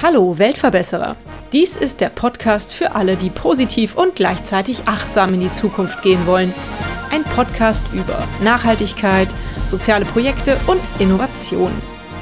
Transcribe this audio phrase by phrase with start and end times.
[0.00, 1.16] Hallo Weltverbesserer!
[1.52, 6.24] Dies ist der Podcast für alle, die positiv und gleichzeitig achtsam in die Zukunft gehen
[6.28, 6.54] wollen.
[7.10, 9.28] Ein Podcast über Nachhaltigkeit,
[9.68, 11.72] soziale Projekte und Innovation.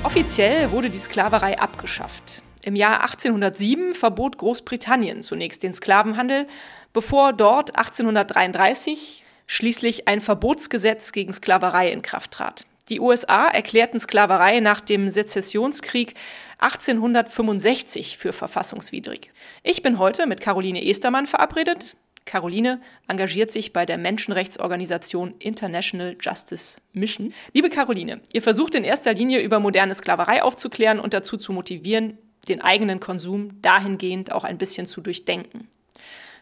[0.03, 2.43] Offiziell wurde die Sklaverei abgeschafft.
[2.64, 6.46] Im Jahr 1807 verbot Großbritannien zunächst den Sklavenhandel,
[6.95, 12.67] bevor dort 1833 schließlich ein Verbotsgesetz gegen Sklaverei in Kraft trat.
[12.89, 16.14] Die USA erklärten Sklaverei nach dem Sezessionskrieg
[16.58, 19.31] 1865 für verfassungswidrig.
[19.62, 21.96] Ich bin heute mit Caroline Estermann verabredet.
[22.25, 27.32] Caroline engagiert sich bei der Menschenrechtsorganisation International Justice Mission.
[27.53, 32.19] Liebe Caroline, ihr versucht in erster Linie über moderne Sklaverei aufzuklären und dazu zu motivieren,
[32.48, 35.69] den eigenen Konsum dahingehend auch ein bisschen zu durchdenken.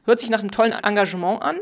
[0.04, 1.56] Hört sich nach einem tollen Engagement an.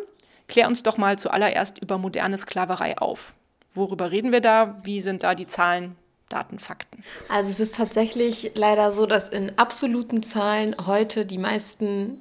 [0.48, 3.34] Klär uns doch mal zuallererst über moderne Sklaverei auf.
[3.72, 4.78] Worüber reden wir da?
[4.82, 5.94] Wie sind da die Zahlen,
[6.28, 7.04] Daten, Fakten?
[7.28, 12.20] Also es ist tatsächlich leider so, dass in absoluten Zahlen heute die meisten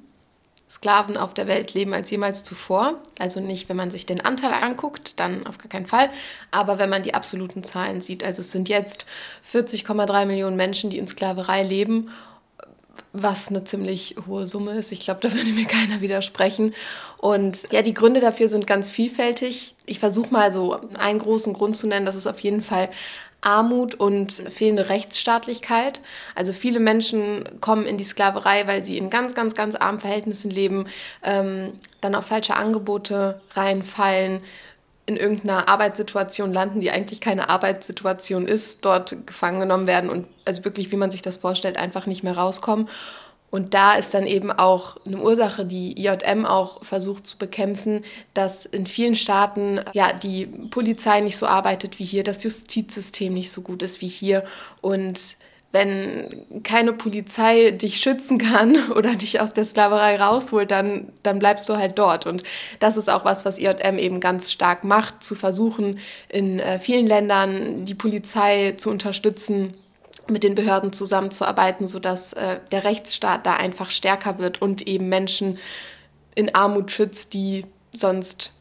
[0.68, 3.02] Sklaven auf der Welt leben als jemals zuvor.
[3.18, 6.10] Also nicht, wenn man sich den Anteil anguckt, dann auf gar keinen Fall.
[6.50, 9.06] Aber wenn man die absoluten Zahlen sieht, also es sind jetzt
[9.50, 12.10] 40,3 Millionen Menschen, die in Sklaverei leben
[13.12, 14.92] was eine ziemlich hohe Summe ist.
[14.92, 16.74] Ich glaube, da würde mir keiner widersprechen.
[17.18, 19.74] Und ja, die Gründe dafür sind ganz vielfältig.
[19.86, 22.06] Ich versuche mal so einen großen Grund zu nennen.
[22.06, 22.88] Das ist auf jeden Fall
[23.40, 26.00] Armut und fehlende Rechtsstaatlichkeit.
[26.34, 30.50] Also viele Menschen kommen in die Sklaverei, weil sie in ganz, ganz, ganz armen Verhältnissen
[30.50, 30.86] leben,
[31.22, 34.40] ähm, dann auf falsche Angebote reinfallen,
[35.08, 40.66] in irgendeiner Arbeitssituation landen, die eigentlich keine Arbeitssituation ist, dort gefangen genommen werden und also
[40.66, 42.90] wirklich, wie man sich das vorstellt, einfach nicht mehr rauskommen.
[43.50, 48.66] Und da ist dann eben auch eine Ursache, die IJM auch versucht zu bekämpfen, dass
[48.66, 53.62] in vielen Staaten ja die Polizei nicht so arbeitet wie hier, das Justizsystem nicht so
[53.62, 54.44] gut ist wie hier
[54.82, 55.38] und
[55.70, 61.68] wenn keine Polizei dich schützen kann oder dich aus der Sklaverei rausholt, dann, dann bleibst
[61.68, 62.26] du halt dort.
[62.26, 62.42] Und
[62.80, 65.98] das ist auch was, was IJM eben ganz stark macht, zu versuchen,
[66.28, 69.74] in äh, vielen Ländern die Polizei zu unterstützen,
[70.30, 75.58] mit den Behörden zusammenzuarbeiten, sodass äh, der Rechtsstaat da einfach stärker wird und eben Menschen
[76.34, 78.52] in Armut schützt, die sonst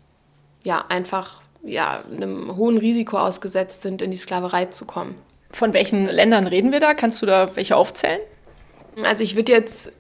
[0.63, 5.15] ja einfach ja, einem hohen Risiko ausgesetzt sind, in die Sklaverei zu kommen.
[5.51, 6.93] Von welchen Ländern reden wir da?
[6.93, 8.19] Kannst du da welche aufzählen?
[9.03, 9.91] Also ich würde jetzt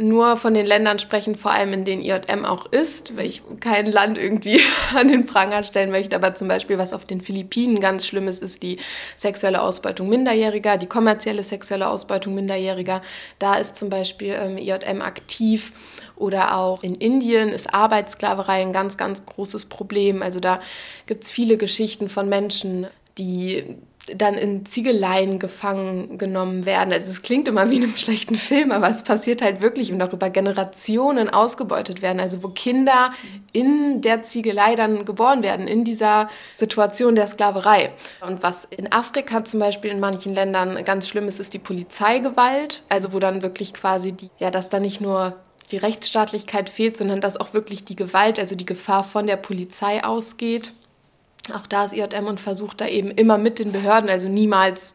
[0.00, 3.86] nur von den Ländern sprechen, vor allem in denen IJM auch ist, weil ich kein
[3.86, 4.60] Land irgendwie
[4.94, 6.16] an den Pranger stellen möchte.
[6.16, 8.78] Aber zum Beispiel, was auf den Philippinen ganz schlimm ist, ist die
[9.16, 13.02] sexuelle Ausbeutung Minderjähriger, die kommerzielle sexuelle Ausbeutung Minderjähriger.
[13.38, 15.72] Da ist zum Beispiel ähm, IJM aktiv.
[16.16, 20.22] Oder auch in Indien ist Arbeitssklaverei ein ganz, ganz großes Problem.
[20.22, 20.60] Also da
[21.06, 23.76] gibt es viele Geschichten von Menschen, die
[24.16, 26.92] dann in Ziegeleien gefangen genommen werden.
[26.92, 30.00] Also es klingt immer wie in einem schlechten Film, aber es passiert halt wirklich und
[30.02, 32.20] auch über Generationen ausgebeutet werden.
[32.20, 33.10] Also wo Kinder
[33.52, 37.90] in der Ziegelei dann geboren werden, in dieser Situation der Sklaverei.
[38.26, 42.84] Und was in Afrika zum Beispiel in manchen Ländern ganz schlimm ist, ist die Polizeigewalt.
[42.88, 45.36] Also wo dann wirklich quasi die, ja, dass da nicht nur
[45.70, 50.02] die Rechtsstaatlichkeit fehlt, sondern dass auch wirklich die Gewalt, also die Gefahr von der Polizei
[50.02, 50.72] ausgeht.
[51.52, 54.94] Auch da ist IJM und versucht da eben immer mit den Behörden, also niemals,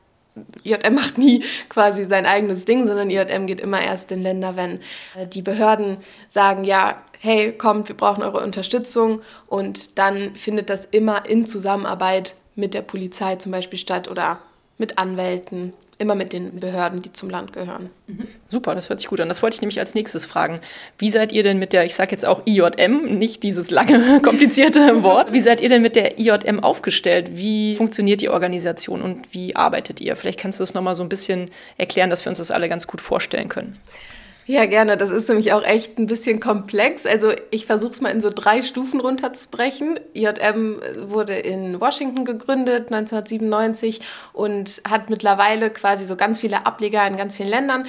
[0.64, 4.80] IJM macht nie quasi sein eigenes Ding, sondern IJM geht immer erst in Länder, wenn
[5.16, 5.98] äh, die Behörden
[6.30, 9.22] sagen, ja, hey, kommt, wir brauchen eure Unterstützung.
[9.48, 14.40] Und dann findet das immer in Zusammenarbeit mit der Polizei zum Beispiel statt oder
[14.78, 17.90] mit Anwälten immer mit den Behörden, die zum Land gehören.
[18.08, 18.28] Mhm.
[18.50, 19.30] Super, das hört sich gut an.
[19.30, 20.60] Das wollte ich nämlich als nächstes fragen.
[20.98, 24.80] Wie seid ihr denn mit der, ich sage jetzt auch IJM, nicht dieses lange, komplizierte
[25.04, 27.32] Wort, wie seid ihr denn mit der IJM aufgestellt?
[27.34, 30.16] Wie funktioniert die Organisation und wie arbeitet ihr?
[30.16, 32.88] Vielleicht kannst du das nochmal so ein bisschen erklären, dass wir uns das alle ganz
[32.88, 33.78] gut vorstellen können.
[34.48, 34.96] Ja, gerne.
[34.96, 37.08] Das ist nämlich auch echt ein bisschen komplex.
[37.08, 40.00] Also ich versuche es mal in so drei Stufen runterzubrechen.
[40.14, 44.02] IJM wurde in Washington gegründet 1997
[44.34, 47.88] und hat mittlerweile quasi so ganz viele Ableger in ganz vielen Ländern,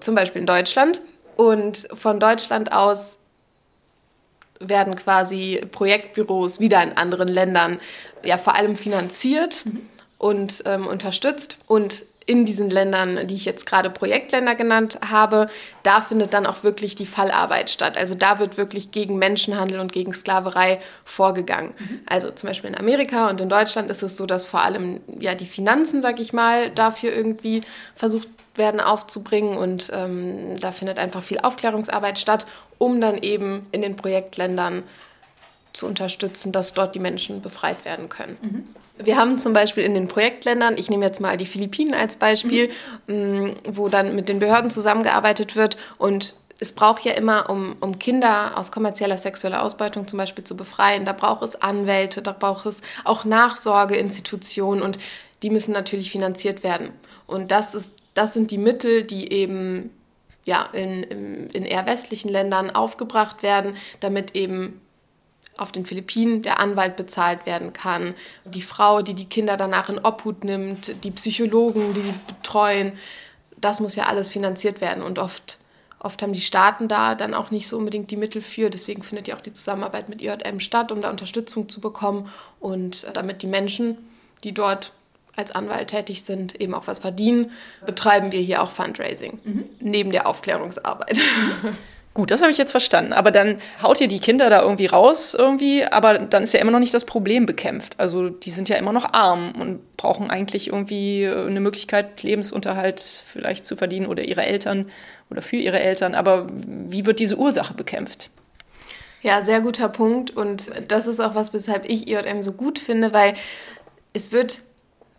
[0.00, 1.02] zum Beispiel in Deutschland.
[1.36, 3.18] Und von Deutschland aus
[4.60, 7.80] werden quasi Projektbüros wieder in anderen Ländern
[8.24, 9.80] ja vor allem finanziert mhm.
[10.16, 11.58] und ähm, unterstützt.
[11.66, 15.48] Und in diesen Ländern, die ich jetzt gerade Projektländer genannt habe,
[15.82, 17.96] da findet dann auch wirklich die Fallarbeit statt.
[17.96, 21.74] Also da wird wirklich gegen Menschenhandel und gegen Sklaverei vorgegangen.
[21.78, 22.00] Mhm.
[22.06, 25.34] Also zum Beispiel in Amerika und in Deutschland ist es so, dass vor allem ja
[25.34, 27.62] die Finanzen, sag ich mal, dafür irgendwie
[27.94, 32.46] versucht werden aufzubringen und ähm, da findet einfach viel Aufklärungsarbeit statt,
[32.78, 34.82] um dann eben in den Projektländern
[35.72, 38.36] zu unterstützen, dass dort die Menschen befreit werden können.
[38.40, 38.64] Mhm.
[39.04, 42.70] Wir haben zum Beispiel in den Projektländern, ich nehme jetzt mal die Philippinen als Beispiel,
[43.06, 43.54] mhm.
[43.64, 48.56] wo dann mit den Behörden zusammengearbeitet wird und es braucht ja immer, um, um Kinder
[48.56, 52.82] aus kommerzieller sexueller Ausbeutung zum Beispiel zu befreien, da braucht es Anwälte, da braucht es
[53.04, 54.98] auch Nachsorgeinstitutionen und
[55.42, 56.90] die müssen natürlich finanziert werden.
[57.26, 59.90] Und das, ist, das sind die Mittel, die eben
[60.44, 64.80] ja, in, in, in eher westlichen Ländern aufgebracht werden, damit eben
[65.62, 68.14] auf den Philippinen der Anwalt bezahlt werden kann,
[68.44, 72.92] die Frau, die die Kinder danach in Obhut nimmt, die Psychologen, die die betreuen,
[73.60, 75.58] das muss ja alles finanziert werden und oft,
[76.00, 79.28] oft haben die Staaten da dann auch nicht so unbedingt die Mittel für, deswegen findet
[79.28, 82.28] ja auch die Zusammenarbeit mit IJM statt, um da Unterstützung zu bekommen
[82.60, 83.96] und damit die Menschen,
[84.44, 84.92] die dort
[85.36, 87.52] als Anwalt tätig sind, eben auch was verdienen,
[87.86, 89.64] betreiben wir hier auch Fundraising mhm.
[89.80, 91.18] neben der Aufklärungsarbeit.
[92.14, 93.14] Gut, das habe ich jetzt verstanden.
[93.14, 96.70] Aber dann haut ihr die Kinder da irgendwie raus irgendwie, aber dann ist ja immer
[96.70, 97.98] noch nicht das Problem bekämpft.
[97.98, 103.64] Also die sind ja immer noch arm und brauchen eigentlich irgendwie eine Möglichkeit, Lebensunterhalt vielleicht
[103.64, 104.90] zu verdienen oder ihre Eltern
[105.30, 106.14] oder für ihre Eltern.
[106.14, 108.28] Aber wie wird diese Ursache bekämpft?
[109.22, 110.32] Ja, sehr guter Punkt.
[110.32, 113.34] Und das ist auch was, weshalb ich IJM so gut finde, weil
[114.12, 114.60] es wird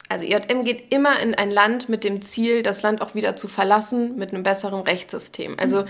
[0.09, 3.47] also IJM geht immer in ein Land mit dem Ziel, das Land auch wieder zu
[3.47, 5.55] verlassen mit einem besseren Rechtssystem.
[5.57, 5.85] Also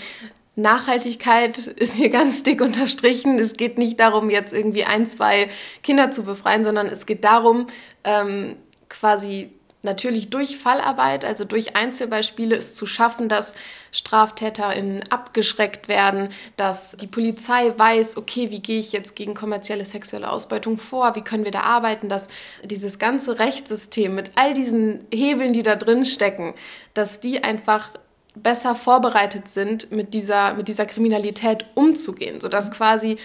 [0.56, 3.40] Nachhaltigkeit ist hier ganz dick unterstrichen.
[3.40, 5.50] Es geht nicht darum, jetzt irgendwie ein, zwei
[5.82, 7.68] Kinder zu befreien, sondern es geht darum,
[8.04, 8.56] ähm,
[8.90, 9.52] quasi
[9.84, 13.54] natürlich durch Fallarbeit, also durch Einzelbeispiele, es zu schaffen, dass
[13.92, 20.32] StraftäterInnen abgeschreckt werden, dass die Polizei weiß, okay, wie gehe ich jetzt gegen kommerzielle sexuelle
[20.32, 22.30] Ausbeutung vor, wie können wir da arbeiten, dass
[22.64, 26.54] dieses ganze Rechtssystem mit all diesen Hebeln, die da drin stecken,
[26.94, 27.90] dass die einfach
[28.36, 33.18] besser vorbereitet sind, mit dieser, mit dieser Kriminalität umzugehen, sodass quasi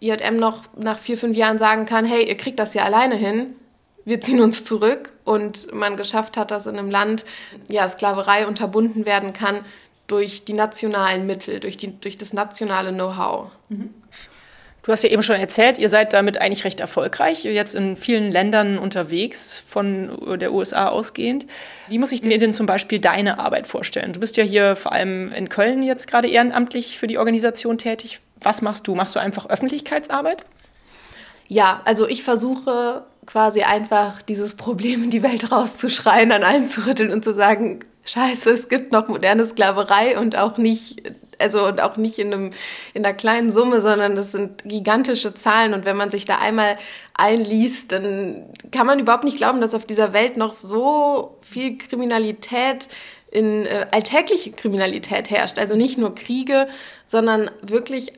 [0.00, 3.54] IJM noch nach vier, fünf Jahren sagen kann, hey, ihr kriegt das ja alleine hin,
[4.04, 7.24] wir ziehen uns zurück und man geschafft hat, dass in einem Land
[7.68, 9.64] ja, Sklaverei unterbunden werden kann
[10.06, 13.50] durch die nationalen Mittel, durch, die, durch das nationale Know-how.
[13.68, 13.94] Mhm.
[14.82, 18.32] Du hast ja eben schon erzählt, ihr seid damit eigentlich recht erfolgreich, jetzt in vielen
[18.32, 21.46] Ländern unterwegs, von der USA ausgehend.
[21.88, 24.14] Wie muss ich dir denn zum Beispiel deine Arbeit vorstellen?
[24.14, 28.20] Du bist ja hier vor allem in Köln jetzt gerade ehrenamtlich für die Organisation tätig.
[28.40, 28.94] Was machst du?
[28.94, 30.44] Machst du einfach Öffentlichkeitsarbeit?
[31.46, 36.86] Ja, also ich versuche quasi einfach dieses Problem in die Welt rauszuschreien, an allen zu
[36.86, 41.02] rütteln und zu sagen, scheiße, es gibt noch moderne Sklaverei und auch nicht
[41.40, 42.50] also und auch nicht in, einem,
[42.94, 45.74] in einer kleinen Summe, sondern das sind gigantische Zahlen.
[45.74, 46.76] Und wenn man sich da einmal
[47.14, 52.88] einliest, dann kann man überhaupt nicht glauben, dass auf dieser Welt noch so viel Kriminalität
[53.30, 55.58] in äh, alltägliche Kriminalität herrscht.
[55.58, 56.68] Also nicht nur Kriege,
[57.06, 58.12] sondern wirklich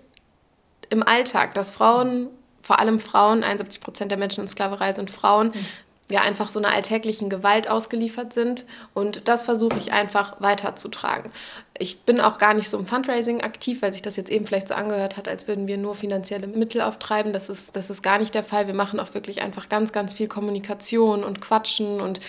[0.91, 2.29] im Alltag, dass Frauen,
[2.63, 5.67] vor allem Frauen, 71 Prozent der Menschen in Sklaverei sind Frauen, mhm
[6.13, 8.67] ja einfach so einer alltäglichen Gewalt ausgeliefert sind.
[8.95, 11.33] Und das versuche ich einfach weiterzutragen.
[11.79, 14.69] Ich bin auch gar nicht so im Fundraising aktiv, weil sich das jetzt eben vielleicht
[14.69, 17.33] so angehört hat, als würden wir nur finanzielle Mittel auftreiben.
[17.33, 18.67] Das ist, das ist gar nicht der Fall.
[18.67, 22.21] Wir machen auch wirklich einfach ganz, ganz viel Kommunikation und Quatschen und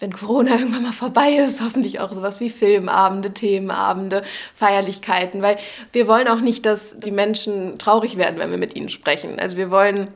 [0.00, 4.22] wenn Corona irgendwann mal vorbei ist, hoffentlich auch sowas wie Filmabende, Themenabende,
[4.54, 5.58] Feierlichkeiten, weil
[5.92, 9.38] wir wollen auch nicht, dass die Menschen traurig werden, wenn wir mit ihnen sprechen.
[9.38, 10.08] Also wir wollen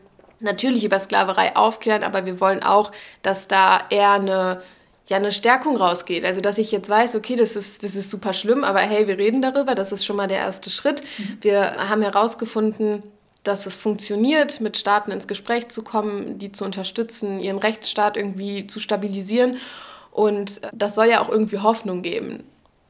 [0.44, 4.62] natürlich über Sklaverei aufklären, aber wir wollen auch, dass da eher eine
[5.08, 6.24] ja eine Stärkung rausgeht.
[6.24, 9.18] Also dass ich jetzt weiß, okay, das ist, das ist super schlimm, aber hey, wir
[9.18, 11.02] reden darüber, das ist schon mal der erste Schritt.
[11.18, 11.38] Mhm.
[11.42, 13.02] Wir haben herausgefunden,
[13.42, 18.66] dass es funktioniert, mit Staaten ins Gespräch zu kommen, die zu unterstützen, ihren Rechtsstaat irgendwie
[18.66, 19.58] zu stabilisieren.
[20.10, 22.44] Und das soll ja auch irgendwie Hoffnung geben.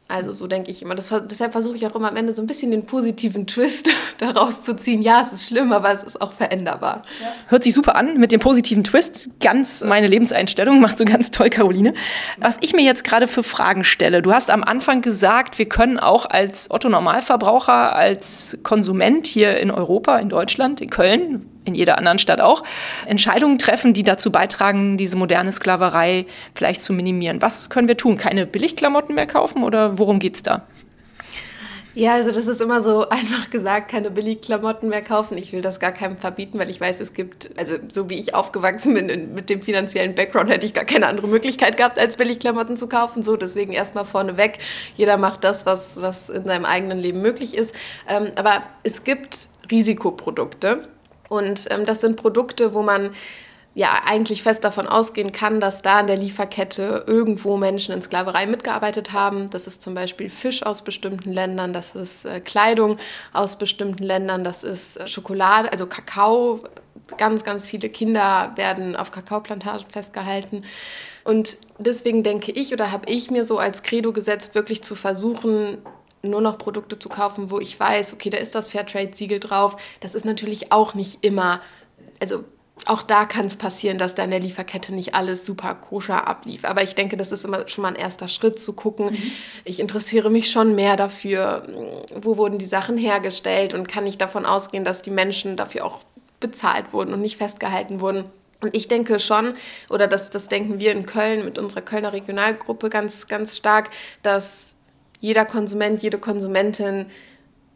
[0.06, 0.94] Also so denke ich immer.
[0.94, 4.62] Das, deshalb versuche ich auch immer am Ende so ein bisschen den positiven Twist daraus
[4.62, 5.00] zu ziehen.
[5.00, 7.02] Ja, es ist schlimm, aber es ist auch veränderbar.
[7.20, 7.26] Ja.
[7.48, 9.30] Hört sich super an mit dem positiven Twist.
[9.40, 10.80] Ganz meine Lebenseinstellung.
[10.84, 11.94] Machst du ganz toll, Caroline.
[12.36, 14.20] Was ich mir jetzt gerade für Fragen stelle.
[14.20, 19.70] Du hast am Anfang gesagt, wir können auch als Otto Normalverbraucher, als Konsument hier in
[19.70, 22.62] Europa, in Deutschland, in Köln, in jeder anderen Stadt auch,
[23.06, 27.42] Entscheidungen treffen, die dazu beitragen, diese moderne Sklaverei vielleicht zu minimieren.
[27.42, 28.16] Was können wir tun?
[28.16, 30.62] Keine Billigklamotten mehr kaufen oder worum geht es da?
[31.96, 35.38] Ja, also das ist immer so einfach gesagt, keine Billigklamotten mehr kaufen.
[35.38, 38.34] Ich will das gar keinem verbieten, weil ich weiß, es gibt, also so wie ich
[38.34, 42.76] aufgewachsen bin mit dem finanziellen Background, hätte ich gar keine andere Möglichkeit gehabt, als Billigklamotten
[42.76, 43.22] zu kaufen.
[43.22, 44.58] So, deswegen erstmal vorneweg,
[44.96, 47.72] jeder macht das, was, was in seinem eigenen Leben möglich ist.
[48.08, 50.88] Ähm, aber es gibt Risikoprodukte.
[51.28, 53.10] Und ähm, das sind Produkte, wo man
[53.74, 58.46] ja eigentlich fest davon ausgehen kann, dass da in der Lieferkette irgendwo Menschen in Sklaverei
[58.46, 59.50] mitgearbeitet haben.
[59.50, 62.98] Das ist zum Beispiel Fisch aus bestimmten Ländern, das ist äh, Kleidung
[63.32, 66.60] aus bestimmten Ländern, das ist äh, Schokolade, also Kakao
[67.18, 70.64] ganz, ganz viele Kinder werden auf Kakaoplantagen festgehalten.
[71.24, 75.78] Und deswegen denke ich oder habe ich mir so als Credo gesetzt, wirklich zu versuchen,
[76.24, 79.76] nur noch Produkte zu kaufen, wo ich weiß, okay, da ist das Fairtrade-Siegel drauf.
[80.00, 81.60] Das ist natürlich auch nicht immer,
[82.20, 82.44] also
[82.86, 86.64] auch da kann es passieren, dass da in der Lieferkette nicht alles super koscher ablief.
[86.64, 89.12] Aber ich denke, das ist immer schon mal ein erster Schritt zu gucken.
[89.12, 89.32] Mhm.
[89.64, 91.66] Ich interessiere mich schon mehr dafür,
[92.14, 96.00] wo wurden die Sachen hergestellt und kann ich davon ausgehen, dass die Menschen dafür auch
[96.40, 98.24] bezahlt wurden und nicht festgehalten wurden.
[98.60, 99.54] Und ich denke schon,
[99.88, 103.90] oder das, das denken wir in Köln mit unserer Kölner Regionalgruppe ganz, ganz stark,
[104.22, 104.73] dass
[105.24, 107.06] jeder Konsument, jede Konsumentin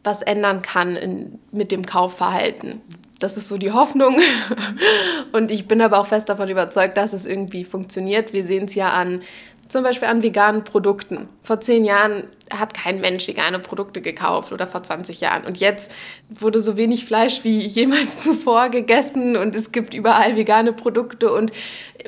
[0.05, 2.83] was ändern kann in, mit dem Kaufverhalten
[3.19, 4.21] das ist so die Hoffnung.
[5.33, 8.33] Und ich bin aber auch fest davon überzeugt, dass es irgendwie funktioniert.
[8.33, 9.23] Wir sehen es ja an
[9.69, 11.29] zum Beispiel an veganen Produkten.
[11.43, 15.45] Vor zehn Jahren hat kein Mensch vegane Produkte gekauft oder vor 20 Jahren.
[15.45, 15.95] Und jetzt
[16.29, 21.33] wurde so wenig Fleisch wie jemals zuvor gegessen und es gibt überall vegane Produkte.
[21.33, 21.53] Und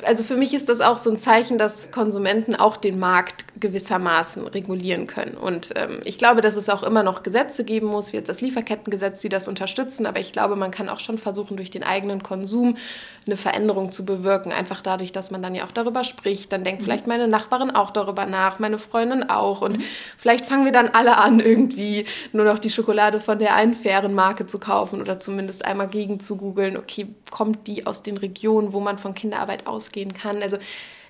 [0.03, 4.47] also für mich ist das auch so ein Zeichen, dass Konsumenten auch den Markt gewissermaßen
[4.47, 5.37] regulieren können.
[5.37, 8.41] Und ähm, ich glaube, dass es auch immer noch Gesetze geben muss, wie jetzt das
[8.41, 10.05] Lieferkettengesetz, die das unterstützen.
[10.05, 12.77] Aber ich glaube, man kann auch schon versuchen, durch den eigenen Konsum
[13.25, 14.51] eine Veränderung zu bewirken.
[14.51, 16.51] Einfach dadurch, dass man dann ja auch darüber spricht.
[16.51, 16.85] Dann denkt mhm.
[16.85, 19.61] vielleicht meine Nachbarin auch darüber nach, meine Freundin auch.
[19.61, 19.83] Und mhm.
[20.17, 24.13] vielleicht fangen wir dann alle an, irgendwie nur noch die Schokolade von der einen fairen
[24.13, 28.73] Marke zu kaufen oder zumindest einmal gegen zu googeln, okay, kommt die aus den Regionen,
[28.73, 30.41] wo man von Kinderarbeit ausgehen kann.
[30.41, 30.57] Also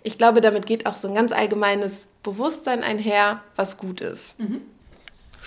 [0.04, 4.40] ich glaube, damit geht auch so ein ganz allgemeines Bewusstsein einher, was gut ist.
[4.40, 4.62] Mhm.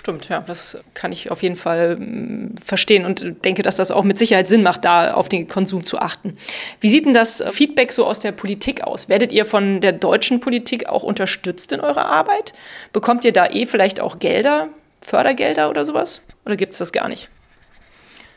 [0.05, 4.03] Stimmt, ja, das kann ich auf jeden Fall mm, verstehen und denke, dass das auch
[4.03, 6.37] mit Sicherheit Sinn macht, da auf den Konsum zu achten.
[6.79, 9.09] Wie sieht denn das Feedback so aus der Politik aus?
[9.09, 12.53] Werdet ihr von der deutschen Politik auch unterstützt in eurer Arbeit?
[12.93, 14.69] Bekommt ihr da eh vielleicht auch Gelder,
[15.01, 16.21] Fördergelder oder sowas?
[16.45, 17.27] Oder gibt es das gar nicht?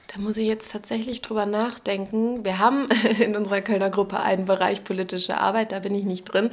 [0.06, 2.46] Da muss ich jetzt tatsächlich drüber nachdenken.
[2.46, 2.88] Wir haben
[3.20, 6.48] in unserer Kölner Gruppe einen Bereich politische Arbeit, da bin ich nicht drin.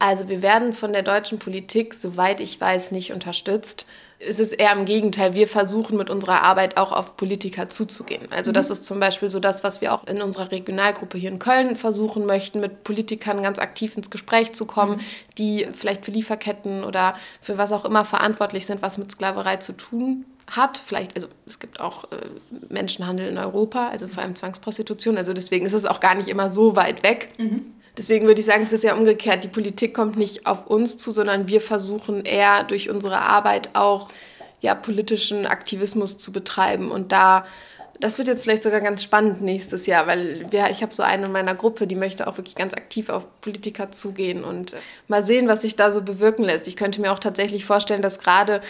[0.00, 3.86] Also wir werden von der deutschen Politik, soweit ich weiß, nicht unterstützt.
[4.18, 5.34] Es ist eher im Gegenteil.
[5.34, 8.26] Wir versuchen mit unserer Arbeit auch auf Politiker zuzugehen.
[8.30, 8.72] Also das mhm.
[8.72, 12.24] ist zum Beispiel so das, was wir auch in unserer Regionalgruppe hier in Köln versuchen
[12.24, 15.00] möchten, mit Politikern ganz aktiv ins Gespräch zu kommen, mhm.
[15.36, 19.74] die vielleicht für Lieferketten oder für was auch immer verantwortlich sind, was mit Sklaverei zu
[19.74, 20.78] tun hat.
[20.78, 22.16] Vielleicht, also es gibt auch äh,
[22.70, 25.18] Menschenhandel in Europa, also vor allem Zwangsprostitution.
[25.18, 27.34] Also deswegen ist es auch gar nicht immer so weit weg.
[27.36, 27.74] Mhm.
[27.96, 29.44] Deswegen würde ich sagen, es ist ja umgekehrt.
[29.44, 34.08] Die Politik kommt nicht auf uns zu, sondern wir versuchen eher durch unsere Arbeit auch
[34.60, 36.90] ja, politischen Aktivismus zu betreiben.
[36.90, 37.44] Und da,
[37.98, 41.26] das wird jetzt vielleicht sogar ganz spannend nächstes Jahr, weil wir, ich habe so eine
[41.26, 44.76] in meiner Gruppe, die möchte auch wirklich ganz aktiv auf Politiker zugehen und
[45.08, 46.68] mal sehen, was sich da so bewirken lässt.
[46.68, 48.60] Ich könnte mir auch tatsächlich vorstellen, dass gerade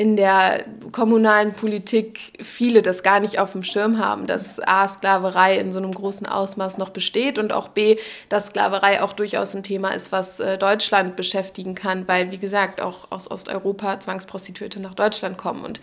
[0.00, 5.58] in der kommunalen Politik viele das gar nicht auf dem Schirm haben, dass A, Sklaverei
[5.58, 7.98] in so einem großen Ausmaß noch besteht und auch B,
[8.30, 12.80] dass Sklaverei auch durchaus ein Thema ist, was äh, Deutschland beschäftigen kann, weil, wie gesagt,
[12.80, 15.82] auch aus Osteuropa Zwangsprostituierte nach Deutschland kommen und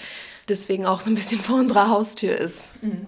[0.49, 2.71] deswegen auch so ein bisschen vor unserer Haustür ist.
[2.81, 3.05] Mhm.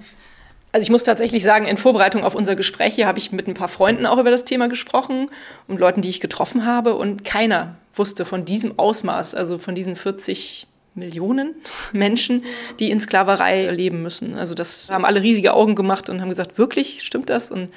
[0.72, 3.56] Also ich muss tatsächlich sagen, in Vorbereitung auf unser Gespräch hier habe ich mit ein
[3.56, 5.32] paar Freunden auch über das Thema gesprochen
[5.68, 9.96] und Leuten, die ich getroffen habe und keiner wusste von diesem Ausmaß, also von diesen
[9.96, 11.56] 40 Millionen
[11.94, 12.44] Menschen,
[12.80, 14.36] die in Sklaverei leben müssen.
[14.36, 17.52] Also das haben alle riesige Augen gemacht und haben gesagt, wirklich, stimmt das?
[17.52, 17.70] Und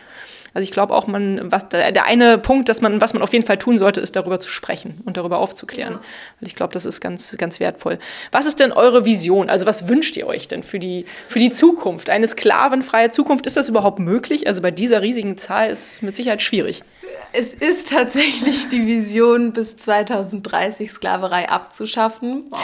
[0.54, 3.46] also ich glaube auch, man, was der, eine Punkt, dass man, was man auf jeden
[3.46, 5.94] Fall tun sollte, ist darüber zu sprechen und darüber aufzuklären.
[5.94, 6.00] Ja.
[6.40, 7.98] Weil ich glaube, das ist ganz, ganz wertvoll.
[8.30, 9.48] Was ist denn eure Vision?
[9.48, 12.10] Also was wünscht ihr euch denn für die, für die Zukunft?
[12.10, 14.46] Eine sklavenfreie Zukunft, ist das überhaupt möglich?
[14.46, 16.82] Also bei dieser riesigen Zahl ist es mit Sicherheit schwierig.
[17.32, 22.44] Es ist tatsächlich die Vision, bis 2030 Sklaverei abzuschaffen.
[22.50, 22.60] Wow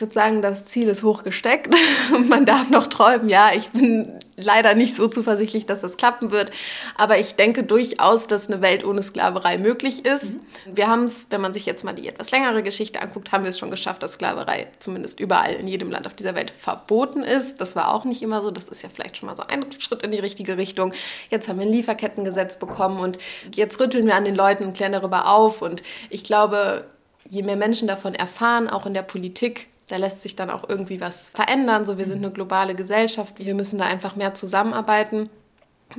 [0.00, 1.68] ich würde sagen, das Ziel ist hochgesteckt.
[2.28, 3.28] Man darf noch träumen.
[3.28, 4.08] Ja, ich bin
[4.44, 6.50] leider nicht so zuversichtlich, dass das klappen wird.
[6.96, 10.34] Aber ich denke durchaus, dass eine Welt ohne Sklaverei möglich ist.
[10.34, 10.40] Mhm.
[10.76, 13.50] Wir haben es, wenn man sich jetzt mal die etwas längere Geschichte anguckt, haben wir
[13.50, 17.60] es schon geschafft, dass Sklaverei zumindest überall in jedem Land auf dieser Welt verboten ist.
[17.60, 18.50] Das war auch nicht immer so.
[18.50, 20.92] Das ist ja vielleicht schon mal so ein Schritt in die richtige Richtung.
[21.30, 23.18] Jetzt haben wir ein Lieferkettengesetz bekommen und
[23.54, 25.62] jetzt rütteln wir an den Leuten und klären darüber auf.
[25.62, 26.86] Und ich glaube,
[27.28, 31.00] je mehr Menschen davon erfahren, auch in der Politik, da lässt sich dann auch irgendwie
[31.00, 31.84] was verändern.
[31.84, 35.28] So, wir sind eine globale Gesellschaft, wir müssen da einfach mehr zusammenarbeiten.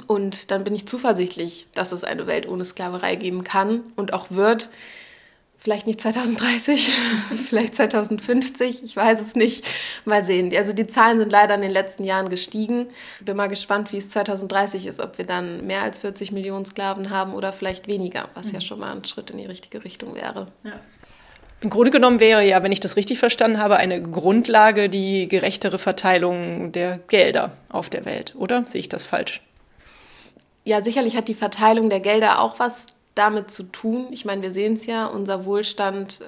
[0.08, 4.28] Und dann bin ich zuversichtlich, dass es eine Welt ohne Sklaverei geben kann und auch
[4.32, 4.70] wird.
[5.58, 6.92] Vielleicht nicht 2030,
[7.50, 9.64] vielleicht 2050, ich weiß es nicht.
[10.06, 10.56] Mal sehen.
[10.56, 12.88] Also die Zahlen sind leider in den letzten Jahren gestiegen.
[13.20, 17.12] Bin mal gespannt, wie es 2030 ist, ob wir dann mehr als 40 Millionen Sklaven
[17.12, 18.54] haben oder vielleicht weniger, was mhm.
[18.54, 20.48] ja schon mal ein Schritt in die richtige Richtung wäre.
[20.64, 20.80] Ja.
[21.62, 25.78] Im Grunde genommen wäre ja, wenn ich das richtig verstanden habe, eine Grundlage die gerechtere
[25.78, 28.66] Verteilung der Gelder auf der Welt, oder?
[28.66, 29.42] Sehe ich das falsch?
[30.64, 34.08] Ja, sicherlich hat die Verteilung der Gelder auch was damit zu tun.
[34.10, 36.22] Ich meine, wir sehen es ja, unser Wohlstand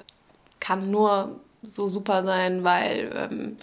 [0.60, 3.56] kann nur so super sein, weil ähm,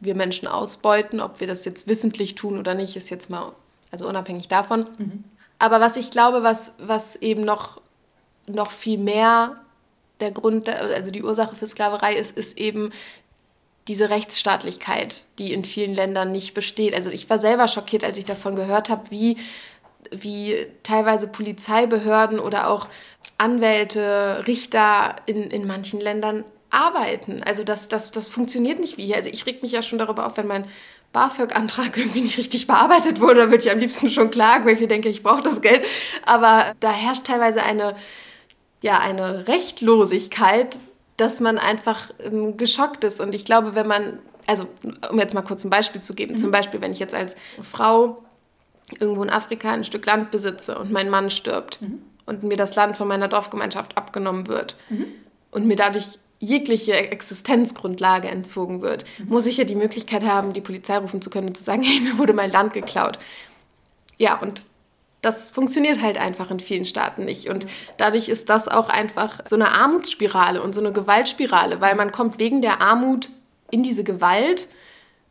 [0.00, 1.20] wir Menschen ausbeuten.
[1.20, 3.52] Ob wir das jetzt wissentlich tun oder nicht, ist jetzt mal
[3.90, 4.86] also unabhängig davon.
[4.96, 5.24] Mhm.
[5.58, 7.82] Aber was ich glaube, was, was eben noch,
[8.46, 9.61] noch viel mehr
[10.22, 12.90] der Grund, also die Ursache für Sklaverei ist, ist eben
[13.88, 16.94] diese Rechtsstaatlichkeit, die in vielen Ländern nicht besteht.
[16.94, 19.36] Also ich war selber schockiert, als ich davon gehört habe, wie,
[20.10, 22.88] wie teilweise Polizeibehörden oder auch
[23.38, 27.42] Anwälte, Richter in, in manchen Ländern arbeiten.
[27.42, 29.16] Also das, das, das funktioniert nicht wie hier.
[29.16, 30.66] Also ich reg mich ja schon darüber auf, wenn mein
[31.12, 34.80] BAföG-Antrag irgendwie nicht richtig bearbeitet wurde, dann würde ich am liebsten schon klagen, weil ich
[34.80, 35.84] mir denke, ich brauche das Geld.
[36.24, 37.96] Aber da herrscht teilweise eine,
[38.82, 40.78] ja, eine Rechtlosigkeit,
[41.16, 43.20] dass man einfach ähm, geschockt ist.
[43.20, 44.66] Und ich glaube, wenn man, also
[45.10, 46.38] um jetzt mal kurz ein Beispiel zu geben, mhm.
[46.38, 48.22] zum Beispiel, wenn ich jetzt als Frau
[48.98, 52.02] irgendwo in Afrika ein Stück Land besitze und mein Mann stirbt mhm.
[52.26, 55.06] und mir das Land von meiner Dorfgemeinschaft abgenommen wird mhm.
[55.50, 59.28] und mir dadurch jegliche Existenzgrundlage entzogen wird, mhm.
[59.28, 62.00] muss ich ja die Möglichkeit haben, die Polizei rufen zu können und zu sagen, hey,
[62.00, 63.18] mir wurde mein Land geklaut.
[64.18, 64.66] Ja, und
[65.22, 67.48] das funktioniert halt einfach in vielen Staaten nicht.
[67.48, 72.12] Und dadurch ist das auch einfach so eine Armutsspirale und so eine Gewaltspirale, weil man
[72.12, 73.30] kommt wegen der Armut
[73.70, 74.68] in diese Gewalt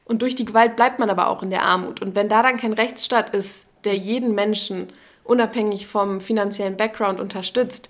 [0.05, 2.01] und durch die Gewalt bleibt man aber auch in der Armut.
[2.01, 4.87] Und wenn da dann kein Rechtsstaat ist, der jeden Menschen
[5.23, 7.89] unabhängig vom finanziellen Background unterstützt,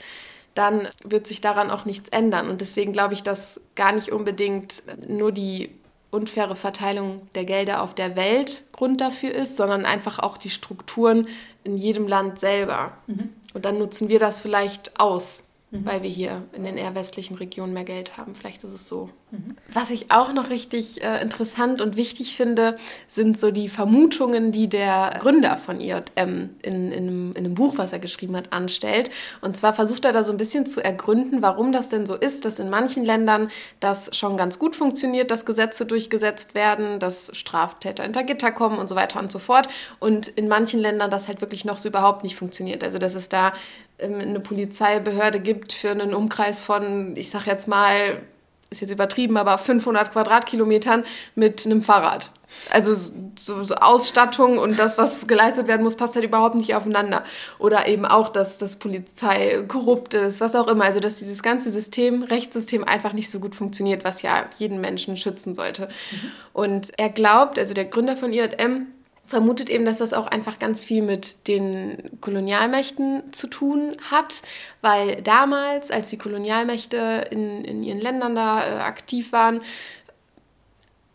[0.56, 2.50] dann wird sich daran auch nichts ändern.
[2.50, 5.70] Und deswegen glaube ich, dass gar nicht unbedingt nur die
[6.12, 11.28] unfaire Verteilung der Gelder auf der Welt Grund dafür ist, sondern einfach auch die Strukturen
[11.64, 12.94] in jedem Land selber.
[13.08, 13.30] Mhm.
[13.54, 15.86] Und dann nutzen wir das vielleicht aus mhm.
[15.86, 18.36] weil wir hier in den eher westlichen Regionen mehr Geld haben.
[18.36, 19.10] Vielleicht ist es so.
[19.32, 19.56] Mhm.
[19.74, 22.76] Was ich auch noch richtig äh, interessant und wichtig finde,
[23.08, 27.78] sind so die Vermutungen, die der Gründer von IJM in, in, einem, in einem Buch,
[27.78, 29.10] was er geschrieben hat, anstellt.
[29.40, 32.46] Und zwar versucht er da so ein bisschen zu ergründen, warum das denn so ist,
[32.46, 38.04] dass in manchen Ländern das schon ganz gut funktioniert, dass Gesetze durchgesetzt werden, dass Straftäter
[38.04, 39.70] hinter Gitter kommen und so weiter und so fort.
[40.00, 42.84] Und in manchen Ländern das halt wirklich noch so überhaupt nicht funktioniert.
[42.84, 43.54] Also dass es da
[44.02, 48.22] eine Polizeibehörde gibt für einen Umkreis von, ich sag jetzt mal,
[48.72, 51.04] ist jetzt übertrieben, aber 500 Quadratkilometern
[51.36, 52.32] mit einem Fahrrad.
[52.70, 52.94] Also
[53.38, 57.24] so, so, Ausstattung und das, was geleistet werden muss, passt halt überhaupt nicht aufeinander.
[57.60, 60.86] Oder eben auch, dass das Polizei korrupt ist, was auch immer.
[60.86, 65.18] Also dass dieses ganze System, Rechtssystem einfach nicht so gut funktioniert, was ja jeden Menschen
[65.18, 65.88] schützen sollte.
[65.88, 66.32] Mhm.
[66.54, 68.88] Und er glaubt, also der Gründer von IJM,
[69.32, 74.42] vermutet eben, dass das auch einfach ganz viel mit den Kolonialmächten zu tun hat,
[74.82, 79.62] weil damals, als die Kolonialmächte in, in ihren Ländern da äh, aktiv waren,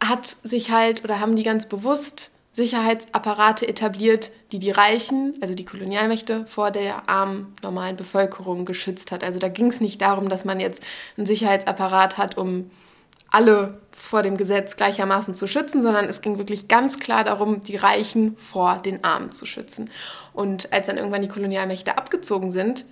[0.03, 5.67] hat sich halt oder haben die ganz bewusst Sicherheitsapparate etabliert, die die Reichen, also die
[5.67, 9.23] Kolonialmächte, vor der armen, normalen Bevölkerung geschützt hat.
[9.23, 10.83] Also da ging es nicht darum, dass man jetzt
[11.19, 12.71] einen Sicherheitsapparat hat, um
[13.37, 17.77] alle vor dem Gesetz gleichermaßen zu schützen, sondern es ging wirklich ganz klar darum, die
[17.77, 19.91] Reichen vor den Armen zu schützen.
[20.33, 22.87] Und als dann irgendwann die Kolonialmächte abgezogen sind,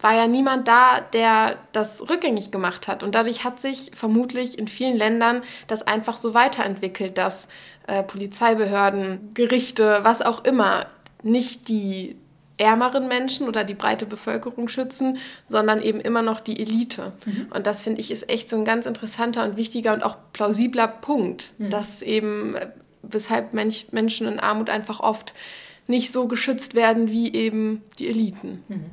[0.00, 3.04] war ja niemand da, der das rückgängig gemacht hat.
[3.04, 7.46] Und dadurch hat sich vermutlich in vielen Ländern das einfach so weiterentwickelt, dass
[7.86, 10.86] äh, Polizeibehörden, Gerichte, was auch immer,
[11.22, 12.16] nicht die
[12.56, 17.12] ärmeren Menschen oder die breite Bevölkerung schützen, sondern eben immer noch die Elite.
[17.26, 17.48] Mhm.
[17.54, 20.88] Und das finde ich ist echt so ein ganz interessanter und wichtiger und auch plausibler
[20.88, 21.70] Punkt, mhm.
[21.70, 22.54] dass eben,
[23.02, 25.34] weshalb Mensch, Menschen in Armut einfach oft
[25.86, 28.62] nicht so geschützt werden wie eben die Eliten.
[28.68, 28.90] Mhm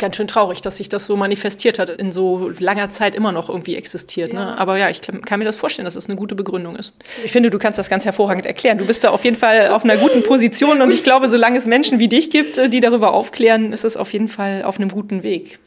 [0.00, 3.48] ganz schön traurig, dass sich das so manifestiert hat, in so langer Zeit immer noch
[3.48, 4.32] irgendwie existiert.
[4.32, 4.40] Ne?
[4.40, 4.46] Ja.
[4.46, 4.58] Ne?
[4.58, 6.92] Aber ja, ich kann, mir das vorstellen, dass es das eine gute Begründung ist.
[7.24, 8.78] Ich finde, du kannst das ganz hervorragend erklären.
[8.78, 11.66] Du bist da auf jeden Fall auf einer guten Position und ich glaube, solange es
[11.66, 14.88] Menschen wie dich gibt, äh, die darüber aufklären, ist es auf jeden Fall auf einem
[14.88, 15.60] guten Weg.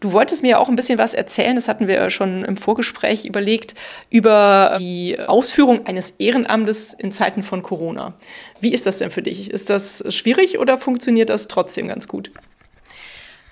[0.00, 3.74] Du wolltest mir auch ein bisschen was erzählen, das hatten wir schon im Vorgespräch überlegt,
[4.10, 8.12] über die Ausführung eines Ehrenamtes in Zeiten von Corona.
[8.60, 9.50] Wie ist das denn für dich?
[9.50, 12.30] Ist das schwierig oder funktioniert das trotzdem ganz gut?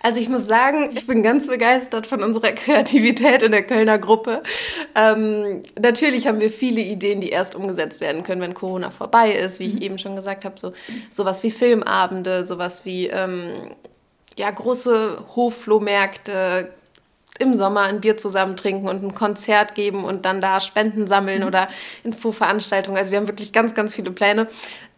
[0.04, 4.42] Also ich muss sagen, ich bin ganz begeistert von unserer Kreativität in der Kölner Gruppe.
[4.94, 9.60] Ähm, natürlich haben wir viele Ideen, die erst umgesetzt werden können, wenn Corona vorbei ist,
[9.60, 9.82] wie ich mhm.
[9.82, 10.74] eben schon gesagt habe, so
[11.08, 13.54] sowas wie Filmabende, sowas wie ähm,
[14.36, 16.68] ja große Hofflohmärkte,
[17.38, 21.40] im Sommer ein Bier zusammen trinken und ein Konzert geben und dann da Spenden sammeln
[21.40, 21.46] mhm.
[21.48, 21.68] oder
[22.04, 22.98] Infoveranstaltungen.
[22.98, 24.46] Also wir haben wirklich ganz, ganz viele Pläne.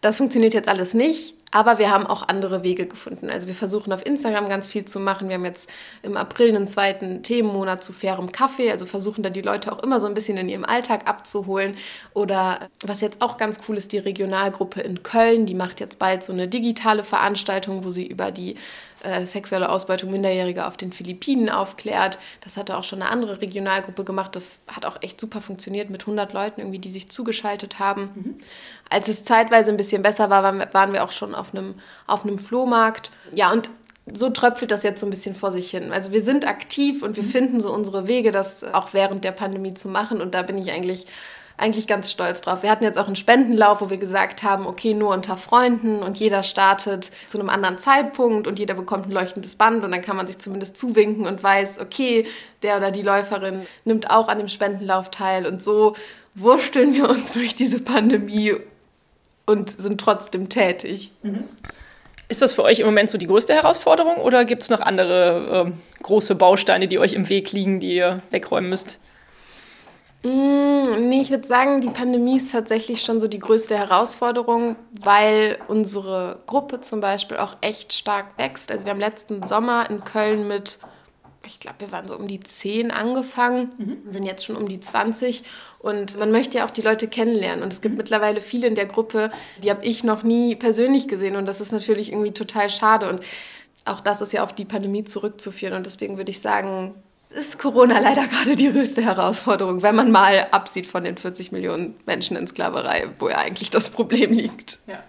[0.01, 1.33] Das funktioniert jetzt alles nicht.
[1.51, 3.29] Aber wir haben auch andere Wege gefunden.
[3.29, 5.29] Also wir versuchen auf Instagram ganz viel zu machen.
[5.29, 5.69] Wir haben jetzt
[6.03, 8.69] im April einen zweiten Themenmonat zu fairem Kaffee.
[8.69, 11.75] Also versuchen da die Leute auch immer so ein bisschen in ihrem Alltag abzuholen.
[12.13, 15.45] Oder was jetzt auch ganz cool ist, die Regionalgruppe in Köln.
[15.45, 18.55] Die macht jetzt bald so eine digitale Veranstaltung, wo sie über die
[19.03, 22.17] äh, sexuelle Ausbeutung Minderjähriger auf den Philippinen aufklärt.
[22.41, 24.35] Das hatte auch schon eine andere Regionalgruppe gemacht.
[24.35, 28.09] Das hat auch echt super funktioniert mit 100 Leuten irgendwie, die sich zugeschaltet haben.
[28.15, 28.35] Mhm.
[28.89, 31.75] Als es zeitweise ein bisschen besser war, waren wir auch schon auf einem,
[32.07, 33.11] auf einem Flohmarkt.
[33.33, 33.69] Ja, und
[34.13, 35.91] so tröpfelt das jetzt so ein bisschen vor sich hin.
[35.91, 37.29] Also wir sind aktiv und wir mhm.
[37.29, 40.21] finden so unsere Wege, das auch während der Pandemie zu machen.
[40.21, 41.07] Und da bin ich eigentlich
[41.57, 42.61] eigentlich ganz stolz drauf.
[42.61, 46.17] Wir hatten jetzt auch einen Spendenlauf, wo wir gesagt haben, okay, nur unter Freunden und
[46.17, 50.15] jeder startet zu einem anderen Zeitpunkt und jeder bekommt ein leuchtendes Band und dann kann
[50.15, 52.27] man sich zumindest zuwinken und weiß, okay,
[52.61, 55.95] der oder die Läuferin nimmt auch an dem Spendenlauf teil und so
[56.35, 58.53] wursteln wir uns durch diese Pandemie
[59.47, 61.11] und sind trotzdem tätig.
[61.23, 61.45] Mhm.
[62.29, 65.67] Ist das für euch im Moment so die größte Herausforderung oder gibt es noch andere
[65.69, 68.99] äh, große Bausteine, die euch im Weg liegen, die ihr wegräumen müsst?
[70.23, 75.59] Mm, nee, ich würde sagen, die Pandemie ist tatsächlich schon so die größte Herausforderung, weil
[75.67, 78.71] unsere Gruppe zum Beispiel auch echt stark wächst.
[78.71, 80.79] Also wir haben letzten Sommer in Köln mit
[81.47, 84.11] ich glaube, wir waren so um die 10 angefangen, mhm.
[84.11, 85.43] sind jetzt schon um die 20
[85.79, 87.99] und man möchte ja auch die Leute kennenlernen und es gibt mhm.
[87.99, 89.31] mittlerweile viele in der Gruppe,
[89.63, 93.23] die habe ich noch nie persönlich gesehen und das ist natürlich irgendwie total schade und
[93.85, 96.93] auch das ist ja auf die Pandemie zurückzuführen und deswegen würde ich sagen,
[97.37, 101.95] ist Corona leider gerade die größte Herausforderung, wenn man mal absieht von den 40 Millionen
[102.05, 104.79] Menschen in Sklaverei, wo ja eigentlich das Problem liegt.
[104.87, 105.03] Ja.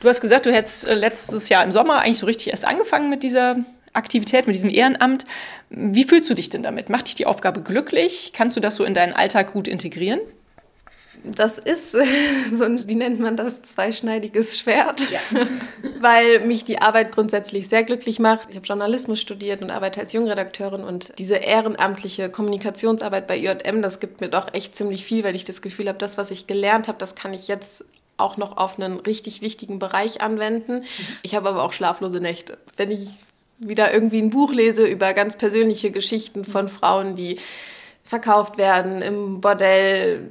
[0.00, 3.10] Du hast gesagt, du hättest äh, letztes Jahr im Sommer eigentlich so richtig erst angefangen
[3.10, 3.56] mit dieser
[3.92, 5.26] Aktivität, mit diesem Ehrenamt.
[5.68, 6.88] Wie fühlst du dich denn damit?
[6.88, 8.32] Macht dich die Aufgabe glücklich?
[8.34, 10.20] Kannst du das so in deinen Alltag gut integrieren?
[11.24, 11.92] Das ist
[12.52, 15.20] so ein, wie nennt man das, zweischneidiges Schwert, ja.
[16.00, 18.48] weil mich die Arbeit grundsätzlich sehr glücklich macht.
[18.50, 24.00] Ich habe Journalismus studiert und arbeite als Jungredakteurin und diese ehrenamtliche Kommunikationsarbeit bei IJM, das
[24.00, 26.88] gibt mir doch echt ziemlich viel, weil ich das Gefühl habe, das, was ich gelernt
[26.88, 27.84] habe, das kann ich jetzt
[28.16, 30.84] auch noch auf einen richtig wichtigen Bereich anwenden.
[31.22, 32.58] Ich habe aber auch schlaflose Nächte.
[32.76, 33.08] Wenn ich
[33.58, 37.38] wieder irgendwie ein Buch lese über ganz persönliche Geschichten von Frauen, die
[38.04, 40.30] verkauft werden im Bordell,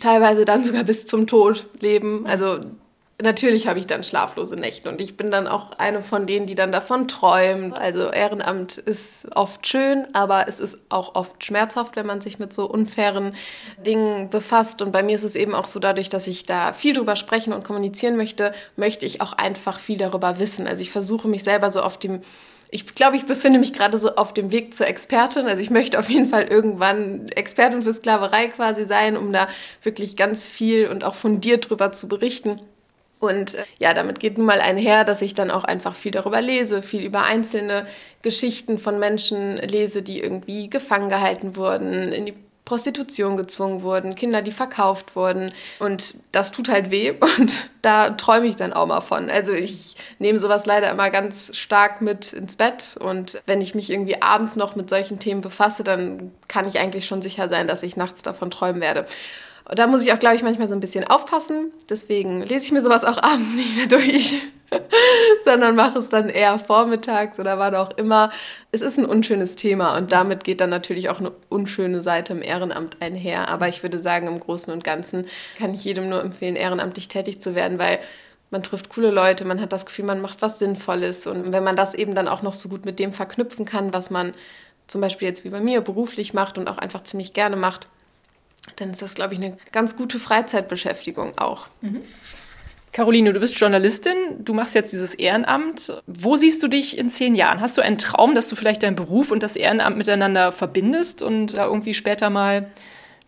[0.00, 2.26] teilweise dann sogar bis zum Tod leben.
[2.26, 2.60] Also
[3.22, 6.54] natürlich habe ich dann schlaflose Nächte und ich bin dann auch eine von denen, die
[6.54, 7.72] dann davon träumen.
[7.72, 12.52] Also Ehrenamt ist oft schön, aber es ist auch oft schmerzhaft, wenn man sich mit
[12.52, 13.34] so unfairen
[13.86, 14.82] Dingen befasst.
[14.82, 17.52] Und bei mir ist es eben auch so, dadurch, dass ich da viel drüber sprechen
[17.52, 20.66] und kommunizieren möchte, möchte ich auch einfach viel darüber wissen.
[20.66, 22.20] Also ich versuche mich selber so auf dem
[22.74, 25.44] ich glaube, ich befinde mich gerade so auf dem Weg zur Expertin.
[25.44, 29.46] Also ich möchte auf jeden Fall irgendwann Expertin für Sklaverei quasi sein, um da
[29.82, 32.62] wirklich ganz viel und auch fundiert drüber zu berichten.
[33.20, 36.40] Und äh, ja, damit geht nun mal einher, dass ich dann auch einfach viel darüber
[36.40, 37.86] lese, viel über einzelne
[38.22, 42.34] Geschichten von Menschen lese, die irgendwie gefangen gehalten wurden, in die
[42.72, 45.52] Prostitution gezwungen wurden, Kinder, die verkauft wurden.
[45.78, 49.28] Und das tut halt weh und da träume ich dann auch mal von.
[49.28, 53.90] Also ich nehme sowas leider immer ganz stark mit ins Bett und wenn ich mich
[53.90, 57.82] irgendwie abends noch mit solchen Themen befasse, dann kann ich eigentlich schon sicher sein, dass
[57.82, 59.04] ich nachts davon träumen werde.
[59.68, 61.72] Und da muss ich auch, glaube ich, manchmal so ein bisschen aufpassen.
[61.90, 64.32] Deswegen lese ich mir sowas auch abends nicht mehr durch,
[65.44, 68.30] sondern mache es dann eher vormittags oder wann auch immer.
[68.70, 72.42] Es ist ein unschönes Thema und damit geht dann natürlich auch eine unschöne Seite im
[72.42, 73.48] Ehrenamt einher.
[73.48, 75.26] Aber ich würde sagen, im Großen und Ganzen
[75.58, 77.98] kann ich jedem nur empfehlen, ehrenamtlich tätig zu werden, weil
[78.50, 81.26] man trifft coole Leute, man hat das Gefühl, man macht was Sinnvolles.
[81.26, 84.10] Und wenn man das eben dann auch noch so gut mit dem verknüpfen kann, was
[84.10, 84.34] man
[84.86, 87.88] zum Beispiel jetzt wie bei mir beruflich macht und auch einfach ziemlich gerne macht,
[88.76, 91.68] dann ist das, glaube ich, eine ganz gute Freizeitbeschäftigung auch.
[91.80, 92.02] Mhm.
[92.92, 96.02] Caroline, du bist Journalistin, du machst jetzt dieses Ehrenamt.
[96.06, 97.62] Wo siehst du dich in zehn Jahren?
[97.62, 101.54] Hast du einen Traum, dass du vielleicht deinen Beruf und das Ehrenamt miteinander verbindest und
[101.54, 102.70] da irgendwie später mal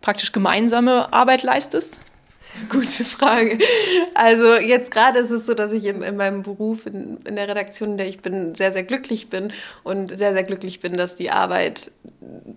[0.03, 2.01] praktisch gemeinsame Arbeit leistest?
[2.69, 3.59] Gute Frage.
[4.13, 7.49] Also jetzt gerade ist es so, dass ich in, in meinem Beruf, in, in, der
[7.49, 9.51] Redaktion, in der ich bin, sehr, sehr glücklich bin
[9.83, 11.91] und sehr, sehr glücklich bin, dass die Arbeit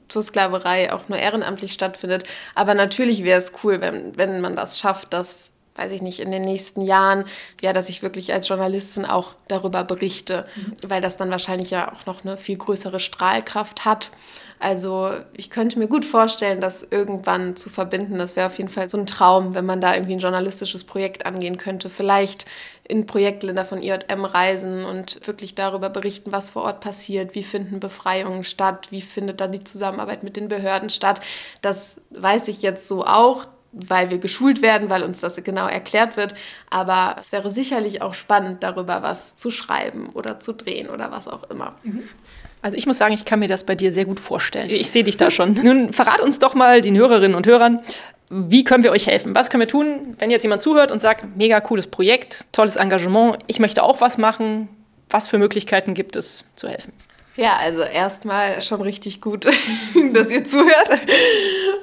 [0.09, 2.25] zur Sklaverei auch nur ehrenamtlich stattfindet.
[2.53, 6.31] Aber natürlich wäre es cool, wenn, wenn man das schafft, dass weiß ich nicht, in
[6.31, 7.25] den nächsten Jahren,
[7.61, 10.89] ja, dass ich wirklich als Journalistin auch darüber berichte, mhm.
[10.89, 14.11] weil das dann wahrscheinlich ja auch noch eine viel größere Strahlkraft hat.
[14.59, 18.17] Also ich könnte mir gut vorstellen, das irgendwann zu verbinden.
[18.17, 21.27] Das wäre auf jeden Fall so ein Traum, wenn man da irgendwie ein journalistisches Projekt
[21.27, 21.89] angehen könnte.
[21.89, 22.45] Vielleicht
[22.87, 27.79] in Projektländer von IJM reisen und wirklich darüber berichten, was vor Ort passiert, wie finden
[27.79, 31.21] Befreiungen statt, wie findet dann die Zusammenarbeit mit den Behörden statt.
[31.61, 33.45] Das weiß ich jetzt so auch.
[33.71, 36.35] Weil wir geschult werden, weil uns das genau erklärt wird.
[36.69, 41.27] Aber es wäre sicherlich auch spannend, darüber was zu schreiben oder zu drehen oder was
[41.27, 41.75] auch immer.
[42.61, 44.69] Also ich muss sagen, ich kann mir das bei dir sehr gut vorstellen.
[44.69, 45.53] Ich sehe dich da schon.
[45.53, 47.81] Nun verrat uns doch mal den Hörerinnen und Hörern,
[48.29, 49.35] wie können wir euch helfen?
[49.35, 53.37] Was können wir tun, wenn jetzt jemand zuhört und sagt, mega cooles Projekt, tolles Engagement,
[53.47, 54.67] ich möchte auch was machen?
[55.09, 56.91] Was für Möglichkeiten gibt es zu helfen?
[57.37, 59.45] Ja, also erstmal schon richtig gut,
[60.13, 60.89] dass ihr zuhört.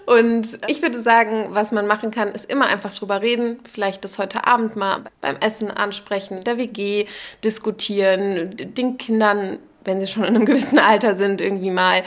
[0.04, 3.60] Und ich würde sagen, was man machen kann, ist immer einfach drüber reden.
[3.72, 7.06] Vielleicht das heute Abend mal beim Essen ansprechen, der WG
[7.44, 12.02] diskutieren, den Kindern, wenn sie schon in einem gewissen Alter sind, irgendwie mal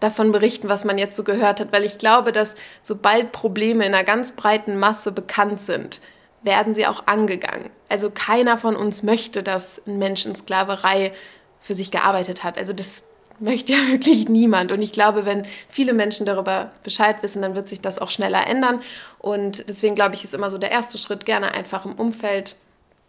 [0.00, 1.72] davon berichten, was man jetzt so gehört hat.
[1.72, 6.00] Weil ich glaube, dass sobald Probleme in einer ganz breiten Masse bekannt sind,
[6.42, 7.70] werden sie auch angegangen.
[7.88, 11.12] Also keiner von uns möchte, dass ein Mensch in Sklaverei
[11.60, 12.58] für sich gearbeitet hat.
[12.58, 13.04] Also das
[13.40, 14.72] möchte ja wirklich niemand.
[14.72, 18.46] Und ich glaube, wenn viele Menschen darüber Bescheid wissen, dann wird sich das auch schneller
[18.46, 18.80] ändern.
[19.18, 22.56] Und deswegen glaube ich, ist immer so der erste Schritt, gerne einfach im Umfeld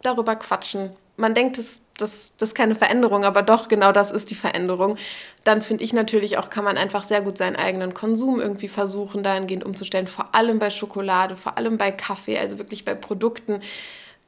[0.02, 0.90] darüber quatschen.
[1.16, 4.96] Man denkt, das, das, das ist keine Veränderung, aber doch, genau das ist die Veränderung.
[5.44, 9.22] Dann finde ich natürlich auch, kann man einfach sehr gut seinen eigenen Konsum irgendwie versuchen,
[9.22, 10.06] dahingehend umzustellen.
[10.06, 13.60] Vor allem bei Schokolade, vor allem bei Kaffee, also wirklich bei Produkten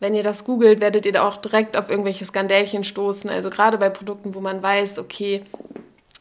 [0.01, 3.31] wenn ihr das googelt, werdet ihr da auch direkt auf irgendwelche Skandälchen stoßen.
[3.31, 5.43] Also gerade bei Produkten, wo man weiß, okay,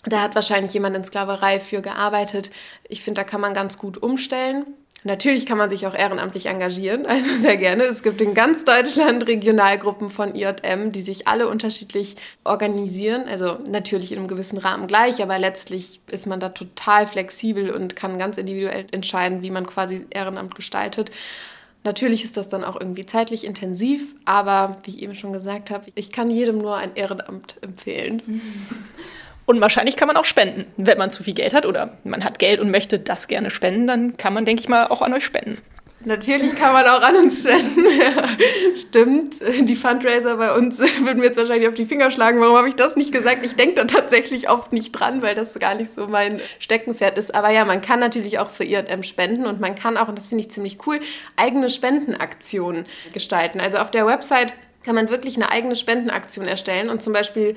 [0.05, 2.51] da hat wahrscheinlich jemand in Sklaverei für gearbeitet.
[2.87, 4.65] Ich finde, da kann man ganz gut umstellen.
[5.05, 7.83] Natürlich kann man sich auch ehrenamtlich engagieren, also sehr gerne.
[7.83, 13.25] Es gibt in ganz Deutschland Regionalgruppen von IJM, die sich alle unterschiedlich organisieren.
[13.27, 17.95] Also natürlich in einem gewissen Rahmen gleich, aber letztlich ist man da total flexibel und
[17.95, 21.11] kann ganz individuell entscheiden, wie man quasi Ehrenamt gestaltet.
[21.83, 25.85] Natürlich ist das dann auch irgendwie zeitlich intensiv, aber wie ich eben schon gesagt habe,
[25.95, 28.21] ich kann jedem nur ein Ehrenamt empfehlen.
[29.45, 32.39] Und wahrscheinlich kann man auch spenden, wenn man zu viel Geld hat oder man hat
[32.39, 35.25] Geld und möchte das gerne spenden, dann kann man, denke ich mal, auch an euch
[35.25, 35.57] spenden.
[36.05, 37.85] Natürlich kann man auch an uns spenden.
[38.75, 39.35] Stimmt.
[39.61, 42.41] Die Fundraiser bei uns würden mir jetzt wahrscheinlich auf die Finger schlagen.
[42.41, 43.45] Warum habe ich das nicht gesagt?
[43.45, 47.33] Ich denke da tatsächlich oft nicht dran, weil das gar nicht so mein Steckenpferd ist.
[47.33, 50.27] Aber ja, man kann natürlich auch für IRM spenden und man kann auch, und das
[50.27, 50.99] finde ich ziemlich cool,
[51.37, 53.61] eigene Spendenaktionen gestalten.
[53.61, 57.55] Also auf der Website kann man wirklich eine eigene Spendenaktion erstellen und zum Beispiel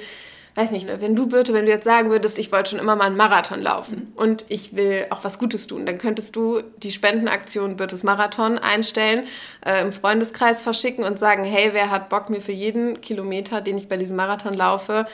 [0.57, 3.05] weiß nicht, wenn du, Birte, wenn du jetzt sagen würdest, ich wollte schon immer mal
[3.05, 7.77] einen Marathon laufen und ich will auch was Gutes tun, dann könntest du die Spendenaktion
[7.77, 9.25] Birtes Marathon einstellen,
[9.64, 13.77] äh, im Freundeskreis verschicken und sagen, hey, wer hat Bock, mir für jeden Kilometer, den
[13.77, 15.05] ich bei diesem Marathon laufe,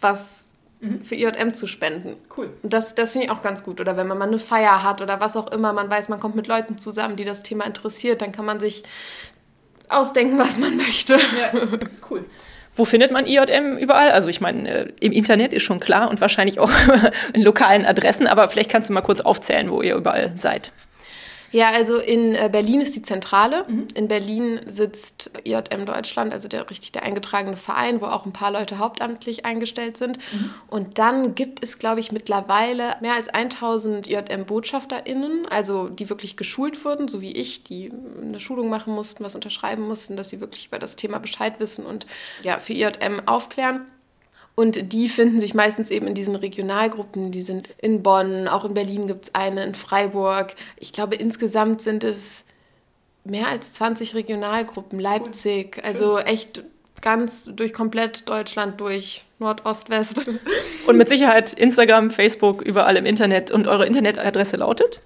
[0.00, 0.48] was
[0.80, 1.02] mhm.
[1.02, 2.16] für IJM zu spenden.
[2.36, 2.50] Cool.
[2.64, 3.80] Und das, das finde ich auch ganz gut.
[3.80, 6.34] Oder wenn man mal eine Feier hat oder was auch immer, man weiß, man kommt
[6.34, 8.82] mit Leuten zusammen, die das Thema interessiert, dann kann man sich
[9.88, 11.14] ausdenken, was man möchte.
[11.14, 12.24] Ja, ist cool.
[12.78, 14.12] Wo findet man IJM überall?
[14.12, 16.70] Also ich meine, äh, im Internet ist schon klar und wahrscheinlich auch
[17.32, 20.70] in lokalen Adressen, aber vielleicht kannst du mal kurz aufzählen, wo ihr überall seid.
[21.50, 23.64] Ja, also in äh, Berlin ist die Zentrale.
[23.68, 23.88] Mhm.
[23.94, 28.52] In Berlin sitzt IJM Deutschland, also der richtig der eingetragene Verein, wo auch ein paar
[28.52, 30.18] Leute hauptamtlich eingestellt sind.
[30.18, 30.54] Mhm.
[30.68, 36.84] Und dann gibt es, glaube ich, mittlerweile mehr als 1000 IJM-BotschafterInnen, also die wirklich geschult
[36.84, 40.66] wurden, so wie ich, die eine Schulung machen mussten, was unterschreiben mussten, dass sie wirklich
[40.66, 42.06] über das Thema Bescheid wissen und
[42.42, 43.86] ja, für IJM aufklären.
[44.58, 47.30] Und die finden sich meistens eben in diesen Regionalgruppen.
[47.30, 50.56] Die sind in Bonn, auch in Berlin gibt es eine, in Freiburg.
[50.78, 52.44] Ich glaube, insgesamt sind es
[53.22, 54.98] mehr als 20 Regionalgruppen.
[54.98, 55.84] Leipzig, cool.
[55.84, 56.64] also echt
[57.00, 59.24] ganz durch komplett Deutschland durch.
[59.38, 60.28] Nord, Ost, West.
[60.88, 63.52] Und mit Sicherheit Instagram, Facebook, überall im Internet.
[63.52, 65.00] Und eure Internetadresse lautet?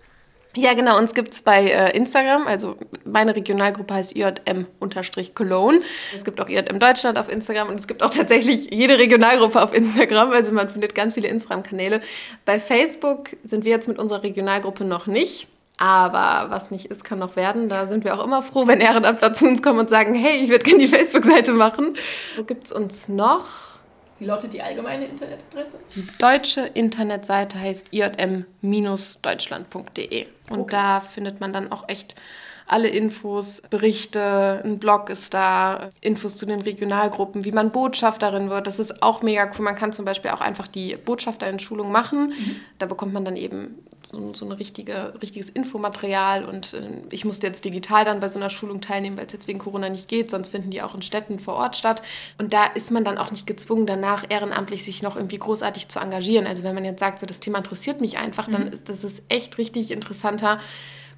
[0.54, 5.80] Ja, genau, uns gibt es bei äh, Instagram, also meine Regionalgruppe heißt IJM-Cologne.
[6.14, 9.72] Es gibt auch IJM Deutschland auf Instagram und es gibt auch tatsächlich jede Regionalgruppe auf
[9.72, 12.02] Instagram, also man findet ganz viele Instagram-Kanäle.
[12.44, 15.48] Bei Facebook sind wir jetzt mit unserer Regionalgruppe noch nicht.
[15.78, 17.68] Aber was nicht ist, kann noch werden.
[17.68, 20.50] Da sind wir auch immer froh, wenn Ehrenamtler zu uns kommen und sagen, hey, ich
[20.50, 21.96] würde gerne die Facebook-Seite machen.
[22.36, 23.71] Wo gibt es uns noch?
[24.22, 25.80] Wie lautet die allgemeine Internetadresse?
[25.96, 30.26] Die deutsche Internetseite heißt irm-deutschland.de.
[30.48, 30.76] Und okay.
[30.76, 32.14] da findet man dann auch echt
[32.68, 38.68] alle Infos, Berichte, ein Blog ist da, Infos zu den Regionalgruppen, wie man Botschafterin wird.
[38.68, 39.64] Das ist auch mega cool.
[39.64, 42.28] Man kann zum Beispiel auch einfach die Botschafterin-Schulung machen.
[42.28, 42.60] Mhm.
[42.78, 47.46] Da bekommt man dann eben so, so ein richtige, richtiges Infomaterial und äh, ich musste
[47.46, 50.30] jetzt digital dann bei so einer Schulung teilnehmen, weil es jetzt wegen Corona nicht geht,
[50.30, 52.02] sonst finden die auch in Städten vor Ort statt.
[52.38, 55.98] Und da ist man dann auch nicht gezwungen, danach ehrenamtlich sich noch irgendwie großartig zu
[55.98, 56.46] engagieren.
[56.46, 58.52] Also wenn man jetzt sagt, so das Thema interessiert mich einfach, mhm.
[58.52, 60.60] dann ist das ist echt richtig interessanter.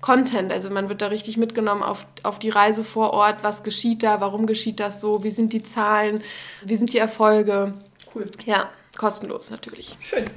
[0.01, 0.53] Content.
[0.53, 3.37] Also man wird da richtig mitgenommen auf, auf die Reise vor Ort.
[3.41, 4.21] Was geschieht da?
[4.21, 5.25] Warum geschieht das so?
[5.25, 6.23] Wie sind die Zahlen?
[6.63, 7.73] Wie sind die Erfolge?
[8.15, 8.31] Cool.
[8.45, 9.97] Ja, kostenlos natürlich.
[10.01, 10.29] Schön.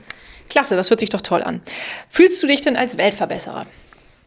[0.49, 1.61] Klasse, das hört sich doch toll an.
[2.09, 3.65] Fühlst du dich denn als Weltverbesserer?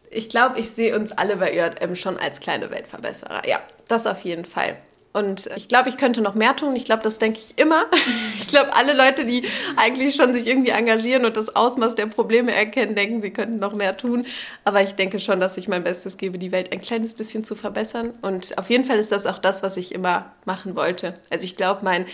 [0.09, 3.47] Ich glaube, ich sehe uns alle bei ÖM schon als kleine Weltverbesserer.
[3.47, 4.77] Ja, das auf jeden Fall.
[5.13, 6.75] Und ich glaube, ich könnte noch mehr tun.
[6.75, 7.85] Ich glaube, das denke ich immer.
[8.37, 9.43] Ich glaube, alle Leute, die
[9.77, 13.73] eigentlich schon sich irgendwie engagieren und das Ausmaß der Probleme erkennen, denken, sie könnten noch
[13.73, 14.25] mehr tun.
[14.65, 17.55] Aber ich denke schon, dass ich mein Bestes gebe, die Welt ein kleines bisschen zu
[17.55, 18.13] verbessern.
[18.21, 21.17] Und auf jeden Fall ist das auch das, was ich immer machen wollte.
[21.29, 22.05] Also ich glaube, mein,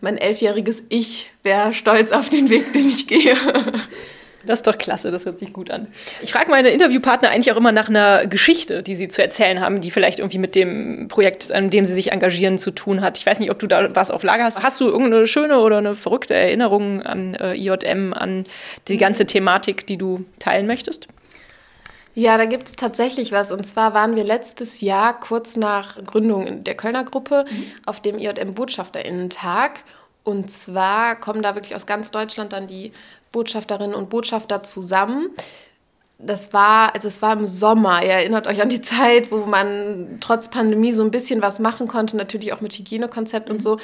[0.00, 3.36] mein elfjähriges Ich wäre stolz auf den Weg, den ich gehe.
[4.44, 5.86] Das ist doch klasse, das hört sich gut an.
[6.20, 9.80] Ich frage meine Interviewpartner eigentlich auch immer nach einer Geschichte, die sie zu erzählen haben,
[9.80, 13.18] die vielleicht irgendwie mit dem Projekt, an dem sie sich engagieren, zu tun hat.
[13.18, 14.62] Ich weiß nicht, ob du da was auf Lager hast.
[14.62, 18.44] Hast du irgendeine schöne oder eine verrückte Erinnerung an äh, IJM, an
[18.88, 21.08] die ganze Thematik, die du teilen möchtest?
[22.14, 23.52] Ja, da gibt es tatsächlich was.
[23.52, 27.64] Und zwar waren wir letztes Jahr kurz nach Gründung der Kölner Gruppe mhm.
[27.86, 29.84] auf dem IJM-Botschafterinnen-Tag.
[30.24, 32.92] Und zwar kommen da wirklich aus ganz Deutschland dann die
[33.32, 35.30] Botschafterinnen und Botschafter zusammen.
[36.18, 38.04] Das war, also es war im Sommer.
[38.04, 41.88] Ihr erinnert euch an die Zeit, wo man trotz Pandemie so ein bisschen was machen
[41.88, 43.54] konnte, natürlich auch mit Hygienekonzept mhm.
[43.54, 43.80] und so.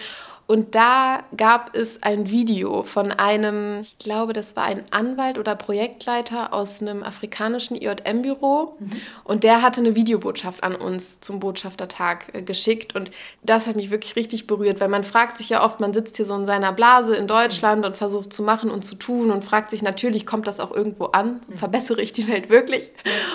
[0.50, 5.54] Und da gab es ein Video von einem, ich glaube, das war ein Anwalt oder
[5.54, 8.74] Projektleiter aus einem afrikanischen IJM-Büro.
[8.78, 8.88] Mhm.
[9.24, 12.96] Und der hatte eine Videobotschaft an uns zum Botschaftertag äh, geschickt.
[12.96, 13.10] Und
[13.42, 16.24] das hat mich wirklich richtig berührt, weil man fragt sich ja oft, man sitzt hier
[16.24, 19.68] so in seiner Blase in Deutschland und versucht zu machen und zu tun und fragt
[19.68, 21.42] sich natürlich, kommt das auch irgendwo an?
[21.46, 21.58] Mhm.
[21.58, 22.90] Verbessere ich die Welt wirklich?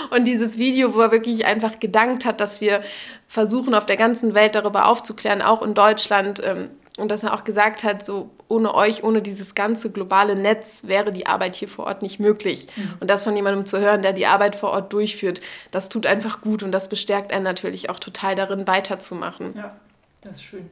[0.09, 2.81] Und dieses Video, wo er wirklich einfach gedankt hat, dass wir
[3.27, 7.43] versuchen, auf der ganzen Welt darüber aufzuklären, auch in Deutschland, ähm, und dass er auch
[7.43, 11.85] gesagt hat, so ohne euch, ohne dieses ganze globale Netz wäre die Arbeit hier vor
[11.85, 12.67] Ort nicht möglich.
[12.75, 12.93] Mhm.
[12.99, 16.41] Und das von jemandem zu hören, der die Arbeit vor Ort durchführt, das tut einfach
[16.41, 19.53] gut und das bestärkt einen natürlich auch total darin, weiterzumachen.
[19.55, 19.75] Ja,
[20.21, 20.69] das ist schön.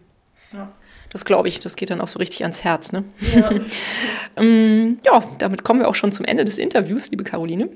[0.54, 0.72] Ja.
[1.10, 2.92] Das glaube ich, das geht dann auch so richtig ans Herz.
[2.92, 3.04] Ne?
[3.36, 3.50] Ja.
[4.38, 7.70] ähm, ja, damit kommen wir auch schon zum Ende des Interviews, liebe Caroline.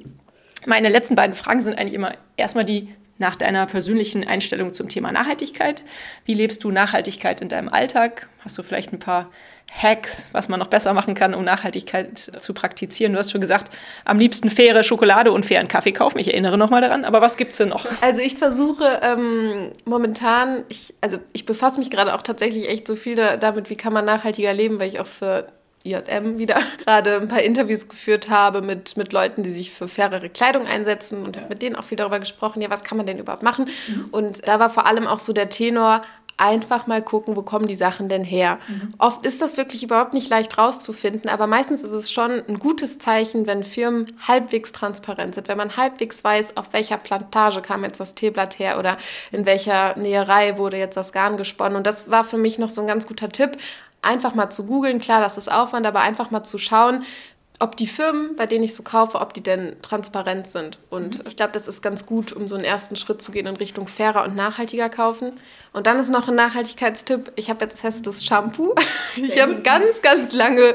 [0.67, 5.11] Meine letzten beiden Fragen sind eigentlich immer erstmal die nach deiner persönlichen Einstellung zum Thema
[5.11, 5.83] Nachhaltigkeit.
[6.25, 8.27] Wie lebst du Nachhaltigkeit in deinem Alltag?
[8.43, 9.31] Hast du vielleicht ein paar
[9.71, 13.13] Hacks, was man noch besser machen kann, um Nachhaltigkeit zu praktizieren?
[13.13, 13.73] Du hast schon gesagt,
[14.03, 16.19] am liebsten faire Schokolade und fairen Kaffee kaufen.
[16.19, 17.05] Ich erinnere nochmal daran.
[17.05, 17.85] Aber was gibt es denn noch?
[18.01, 22.95] Also ich versuche ähm, momentan, ich, also ich befasse mich gerade auch tatsächlich echt so
[22.95, 25.47] viel da, damit, wie kann man nachhaltiger leben, weil ich auch für
[25.85, 30.29] IJM wieder gerade ein paar Interviews geführt habe mit, mit Leuten, die sich für fairere
[30.29, 33.19] Kleidung einsetzen und habe mit denen auch viel darüber gesprochen, ja, was kann man denn
[33.19, 33.69] überhaupt machen?
[33.87, 34.07] Mhm.
[34.11, 36.01] Und da war vor allem auch so der Tenor,
[36.37, 38.59] einfach mal gucken, wo kommen die Sachen denn her.
[38.67, 38.93] Mhm.
[38.97, 42.99] Oft ist das wirklich überhaupt nicht leicht rauszufinden, aber meistens ist es schon ein gutes
[42.99, 47.99] Zeichen, wenn Firmen halbwegs transparent sind, wenn man halbwegs weiß, auf welcher Plantage kam jetzt
[47.99, 48.97] das Teeblatt her oder
[49.31, 51.77] in welcher Näherei wurde jetzt das Garn gesponnen.
[51.77, 53.57] Und das war für mich noch so ein ganz guter Tipp,
[54.05, 54.99] einfach mal zu googeln.
[54.99, 57.03] Klar, das ist Aufwand, aber einfach mal zu schauen,
[57.59, 60.79] ob die Firmen, bei denen ich so kaufe, ob die denn transparent sind.
[60.89, 61.23] Und mhm.
[61.27, 63.87] ich glaube, das ist ganz gut, um so einen ersten Schritt zu gehen in Richtung
[63.87, 65.33] fairer und nachhaltiger kaufen.
[65.71, 67.31] Und dann ist noch ein Nachhaltigkeitstipp.
[67.35, 68.75] Ich habe jetzt festes Shampoo.
[69.15, 70.73] Ich habe ganz, ganz lange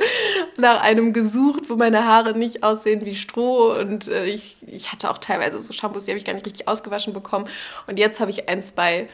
[0.57, 3.75] nach einem gesucht, wo meine Haare nicht aussehen wie Stroh.
[3.79, 6.67] Und äh, ich, ich hatte auch teilweise so Shampoos, die habe ich gar nicht richtig
[6.67, 7.47] ausgewaschen bekommen.
[7.87, 9.09] Und jetzt habe ich eins bei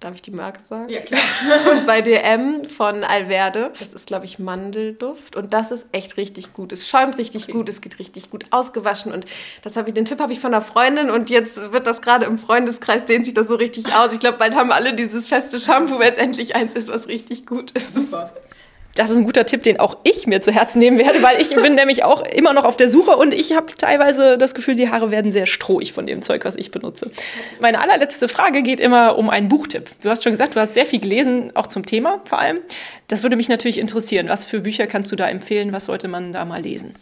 [0.00, 0.88] Darf ich die Marke sagen?
[0.88, 1.20] Ja, klar.
[1.72, 3.70] und bei DM von Alverde.
[3.78, 5.36] Das ist, glaube ich, Mandelduft.
[5.36, 6.72] Und das ist echt richtig gut.
[6.72, 7.52] Es schäumt richtig okay.
[7.52, 9.12] gut, es geht richtig gut ausgewaschen.
[9.12, 9.26] Und
[9.62, 12.24] das habe ich, den Tipp habe ich von einer Freundin und jetzt wird das gerade
[12.24, 14.14] im Freundeskreis, dehnt sich das so richtig aus.
[14.14, 17.44] Ich glaube, bald haben alle dieses feste Shampoo, weil es endlich eins ist, was richtig
[17.44, 17.92] gut ist.
[17.92, 18.32] Super
[18.94, 21.54] das ist ein guter Tipp, den auch ich mir zu Herzen nehmen werde, weil ich
[21.54, 24.90] bin nämlich auch immer noch auf der Suche und ich habe teilweise das Gefühl, die
[24.90, 27.10] Haare werden sehr strohig von dem Zeug, was ich benutze.
[27.60, 29.90] Meine allerletzte Frage geht immer um einen Buchtipp.
[30.02, 32.58] Du hast schon gesagt, du hast sehr viel gelesen, auch zum Thema vor allem.
[33.08, 34.28] Das würde mich natürlich interessieren.
[34.28, 35.72] Was für Bücher kannst du da empfehlen?
[35.72, 36.94] Was sollte man da mal lesen?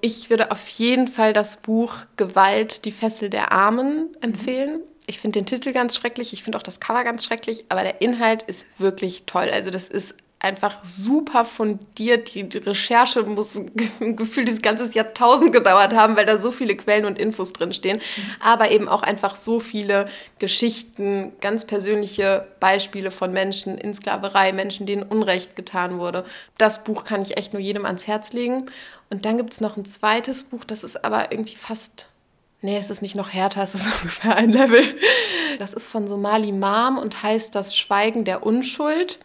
[0.00, 4.80] Ich würde auf jeden Fall das Buch Gewalt, die Fessel der Armen empfehlen.
[5.06, 8.00] Ich finde den Titel ganz schrecklich, ich finde auch das Cover ganz schrecklich, aber der
[8.00, 9.50] Inhalt ist wirklich toll.
[9.52, 12.34] Also das ist einfach super fundiert.
[12.34, 13.60] Die, Recherche muss
[13.98, 18.00] gefühlt dieses ganze Jahrtausend gedauert haben, weil da so viele Quellen und Infos drinstehen.
[18.40, 20.06] Aber eben auch einfach so viele
[20.38, 26.24] Geschichten, ganz persönliche Beispiele von Menschen in Sklaverei, Menschen, denen Unrecht getan wurde.
[26.58, 28.66] Das Buch kann ich echt nur jedem ans Herz legen.
[29.10, 32.08] Und dann gibt es noch ein zweites Buch, das ist aber irgendwie fast
[32.64, 34.82] Nee, es ist nicht noch härter, es ist ungefähr ein Level.
[35.58, 39.18] Das ist von Somali Mam und heißt Das Schweigen der Unschuld.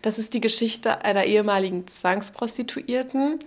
[0.00, 3.40] Das ist die Geschichte einer ehemaligen Zwangsprostituierten.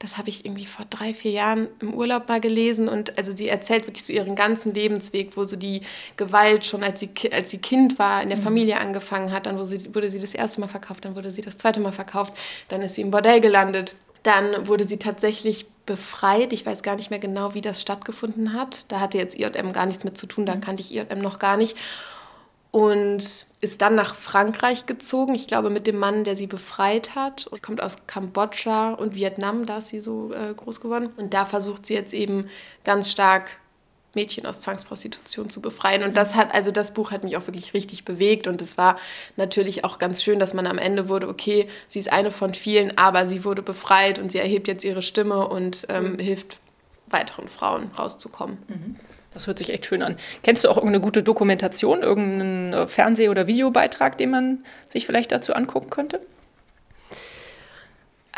[0.00, 2.88] Das habe ich irgendwie vor drei, vier Jahren im Urlaub mal gelesen.
[2.88, 5.82] Und also sie erzählt wirklich so ihren ganzen Lebensweg, wo so die
[6.16, 8.42] Gewalt schon als sie, als sie Kind war, in der mhm.
[8.42, 9.46] Familie angefangen hat.
[9.46, 11.92] Dann wurde sie, wurde sie das erste Mal verkauft, dann wurde sie das zweite Mal
[11.92, 12.34] verkauft.
[12.66, 13.94] Dann ist sie im Bordell gelandet.
[14.24, 16.52] Dann wurde sie tatsächlich befreit.
[16.52, 18.92] Ich weiß gar nicht mehr genau, wie das stattgefunden hat.
[18.92, 20.60] Da hatte jetzt IJM gar nichts mit zu tun, da mhm.
[20.60, 21.76] kannte ich IJM noch gar nicht.
[22.70, 27.48] Und ist dann nach Frankreich gezogen, ich glaube mit dem Mann, der sie befreit hat.
[27.50, 31.08] Sie kommt aus Kambodscha und Vietnam, da ist sie so äh, groß geworden.
[31.16, 32.46] Und da versucht sie jetzt eben
[32.84, 33.56] ganz stark
[34.14, 36.02] Mädchen aus Zwangsprostitution zu befreien.
[36.02, 38.46] Und das hat, also das Buch hat mich auch wirklich richtig bewegt.
[38.46, 38.98] Und es war
[39.36, 42.96] natürlich auch ganz schön, dass man am Ende wurde, okay, sie ist eine von vielen,
[42.96, 46.18] aber sie wurde befreit und sie erhebt jetzt ihre Stimme und ähm, mhm.
[46.18, 46.58] hilft
[47.06, 48.58] weiteren Frauen rauszukommen.
[48.68, 48.96] Mhm.
[49.32, 50.16] Das hört sich echt schön an.
[50.42, 55.32] Kennst du auch irgendeine gute Dokumentation, irgendeinen äh, Fernseh- oder Videobeitrag, den man sich vielleicht
[55.32, 56.20] dazu angucken könnte?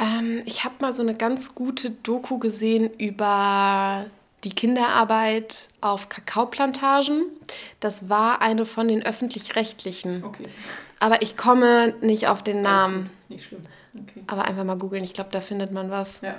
[0.00, 4.06] Ähm, ich habe mal so eine ganz gute Doku gesehen über
[4.44, 7.24] die Kinderarbeit auf Kakaoplantagen.
[7.80, 10.24] Das war eine von den öffentlich-rechtlichen.
[10.24, 10.44] Okay.
[10.98, 13.10] Aber ich komme nicht auf den Namen.
[13.22, 13.66] Ist nicht schlimm.
[13.94, 14.22] Okay.
[14.26, 15.02] Aber einfach mal googeln.
[15.02, 16.20] Ich glaube, da findet man was.
[16.22, 16.36] Ja.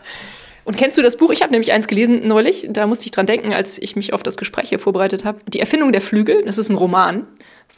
[0.63, 1.31] Und kennst du das Buch?
[1.31, 2.67] Ich habe nämlich eins gelesen neulich.
[2.69, 5.39] Da musste ich dran denken, als ich mich auf das Gespräch hier vorbereitet habe.
[5.47, 6.43] Die Erfindung der Flügel.
[6.45, 7.27] Das ist ein Roman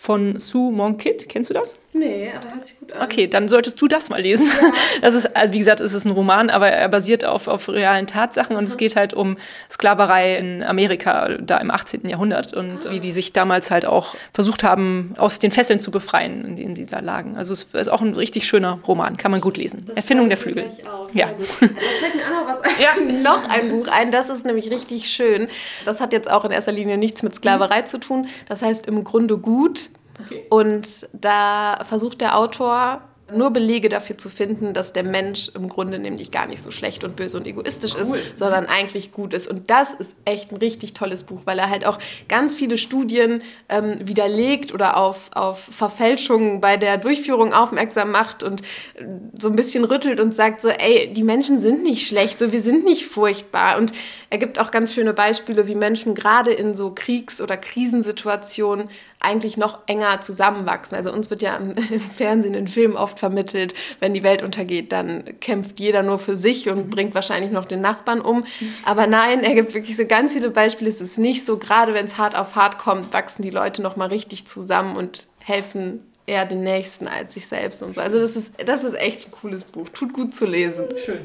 [0.04, 1.30] von Sue Monkit.
[1.30, 1.78] Kennst du das?
[1.94, 3.04] Nee, aber hört sich gut an.
[3.04, 4.48] Okay, dann solltest du das mal lesen.
[4.48, 4.72] Ja.
[5.02, 8.08] Das ist, äh, wie gesagt, es ist ein Roman, aber er basiert auf, auf realen
[8.08, 8.68] Tatsachen und mhm.
[8.68, 9.38] es geht halt um
[9.70, 12.08] Sklaverei in Amerika, da im 18.
[12.08, 12.92] Jahrhundert und ah.
[12.92, 16.76] wie die sich damals halt auch versucht haben, aus den Fesseln zu befreien, in denen
[16.76, 17.38] sie da lagen.
[17.38, 19.84] Also es ist auch ein richtig schöner Roman, kann man gut lesen.
[19.88, 20.66] Das Erfindung der Flügel.
[21.14, 21.28] Ja.
[21.28, 21.72] Da fällt
[22.16, 23.10] mir auch noch was ein.
[23.10, 23.22] Ja.
[23.22, 25.48] noch ein Buch ein, das ist nämlich richtig schön.
[25.86, 27.86] Das hat jetzt auch in erster Linie nichts mit Sklaverei mhm.
[27.86, 28.28] zu tun.
[28.48, 29.90] Das heißt im Grunde gut
[30.22, 30.46] Okay.
[30.50, 33.02] Und da versucht der Autor
[33.32, 37.04] nur Belege dafür zu finden, dass der Mensch im Grunde nämlich gar nicht so schlecht
[37.04, 38.18] und böse und egoistisch cool.
[38.18, 39.48] ist, sondern eigentlich gut ist.
[39.48, 43.42] Und das ist echt ein richtig tolles Buch, weil er halt auch ganz viele Studien
[43.70, 49.06] ähm, widerlegt oder auf, auf Verfälschungen bei der Durchführung aufmerksam macht und äh,
[49.40, 52.62] so ein bisschen rüttelt und sagt so, ey, die Menschen sind nicht schlecht, so wir
[52.62, 53.78] sind nicht furchtbar.
[53.78, 53.94] Und
[54.34, 59.58] er gibt auch ganz schöne Beispiele, wie Menschen gerade in so Kriegs- oder Krisensituationen eigentlich
[59.58, 60.98] noch enger zusammenwachsen.
[60.98, 64.92] Also uns wird ja im, im Fernsehen, in Filmen oft vermittelt, wenn die Welt untergeht,
[64.92, 68.44] dann kämpft jeder nur für sich und bringt wahrscheinlich noch den Nachbarn um.
[68.86, 70.90] Aber nein, er gibt wirklich so ganz viele Beispiele.
[70.90, 73.98] Es ist nicht so, gerade wenn es hart auf hart kommt, wachsen die Leute noch
[73.98, 78.02] mal richtig zusammen und helfen eher den Nächsten als sich selbst und so.
[78.02, 79.90] Also das ist, das ist echt ein cooles Buch.
[79.90, 80.86] Tut gut zu lesen.
[80.98, 81.20] Schön.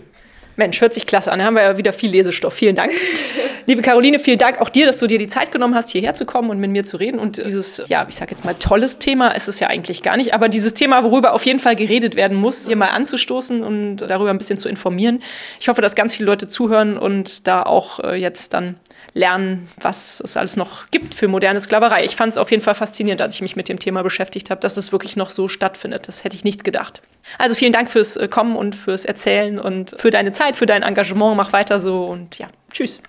[0.59, 1.39] Mensch, hört sich klasse an.
[1.39, 2.53] Da haben wir ja wieder viel Lesestoff.
[2.53, 2.93] Vielen Dank.
[3.67, 6.27] Liebe Caroline, vielen Dank auch dir, dass du dir die Zeit genommen hast, hierher zu
[6.27, 7.21] kommen und mit mir zu reden.
[7.21, 10.35] Und dieses, ja, ich sag jetzt mal, tolles Thema ist es ja eigentlich gar nicht,
[10.35, 14.31] aber dieses Thema, worüber auf jeden Fall geredet werden muss, hier mal anzustoßen und darüber
[14.31, 15.23] ein bisschen zu informieren.
[15.61, 18.75] Ich hoffe, dass ganz viele Leute zuhören und da auch äh, jetzt dann
[19.15, 22.05] lernen, was es alles noch gibt für moderne Sklaverei.
[22.05, 24.61] Ich fand es auf jeden Fall faszinierend, als ich mich mit dem Thema beschäftigt habe,
[24.61, 26.09] dass es wirklich noch so stattfindet.
[26.09, 27.03] Das hätte ich nicht gedacht.
[27.37, 30.83] Also vielen Dank fürs äh, Kommen und fürs Erzählen und für deine Zeit, für dein
[30.83, 31.37] Engagement.
[31.37, 33.01] Mach weiter so und ja, tschüss.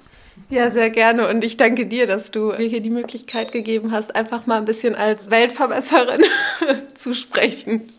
[0.49, 1.27] Ja, sehr gerne.
[1.27, 4.65] Und ich danke dir, dass du mir hier die Möglichkeit gegeben hast, einfach mal ein
[4.65, 6.23] bisschen als Weltverbesserin
[6.95, 7.91] zu sprechen.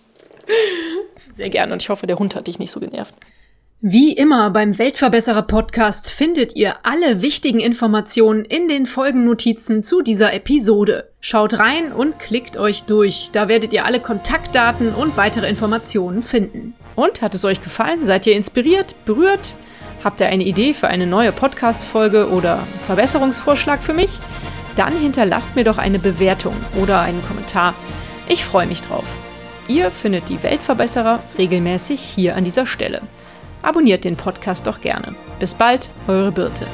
[1.31, 1.73] Sehr gerne.
[1.73, 3.15] Und ich hoffe, der Hund hat dich nicht so genervt.
[3.83, 10.35] Wie immer beim Weltverbesserer Podcast findet ihr alle wichtigen Informationen in den Folgennotizen zu dieser
[10.35, 11.09] Episode.
[11.23, 13.31] Schaut rein und klickt euch durch.
[13.33, 16.75] Da werdet ihr alle Kontaktdaten und weitere Informationen finden.
[16.95, 18.05] Und hat es euch gefallen?
[18.05, 19.55] Seid ihr inspiriert, berührt?
[20.05, 24.11] Habt ihr eine Idee für eine neue Podcast-Folge oder Verbesserungsvorschlag für mich?
[24.77, 27.73] Dann hinterlasst mir doch eine Bewertung oder einen Kommentar.
[28.29, 29.07] Ich freue mich drauf.
[29.69, 33.01] Ihr findet die Weltverbesserer regelmäßig hier an dieser Stelle.
[33.63, 35.15] Abonniert den Podcast doch gerne.
[35.39, 36.67] Bis bald, eure Birte.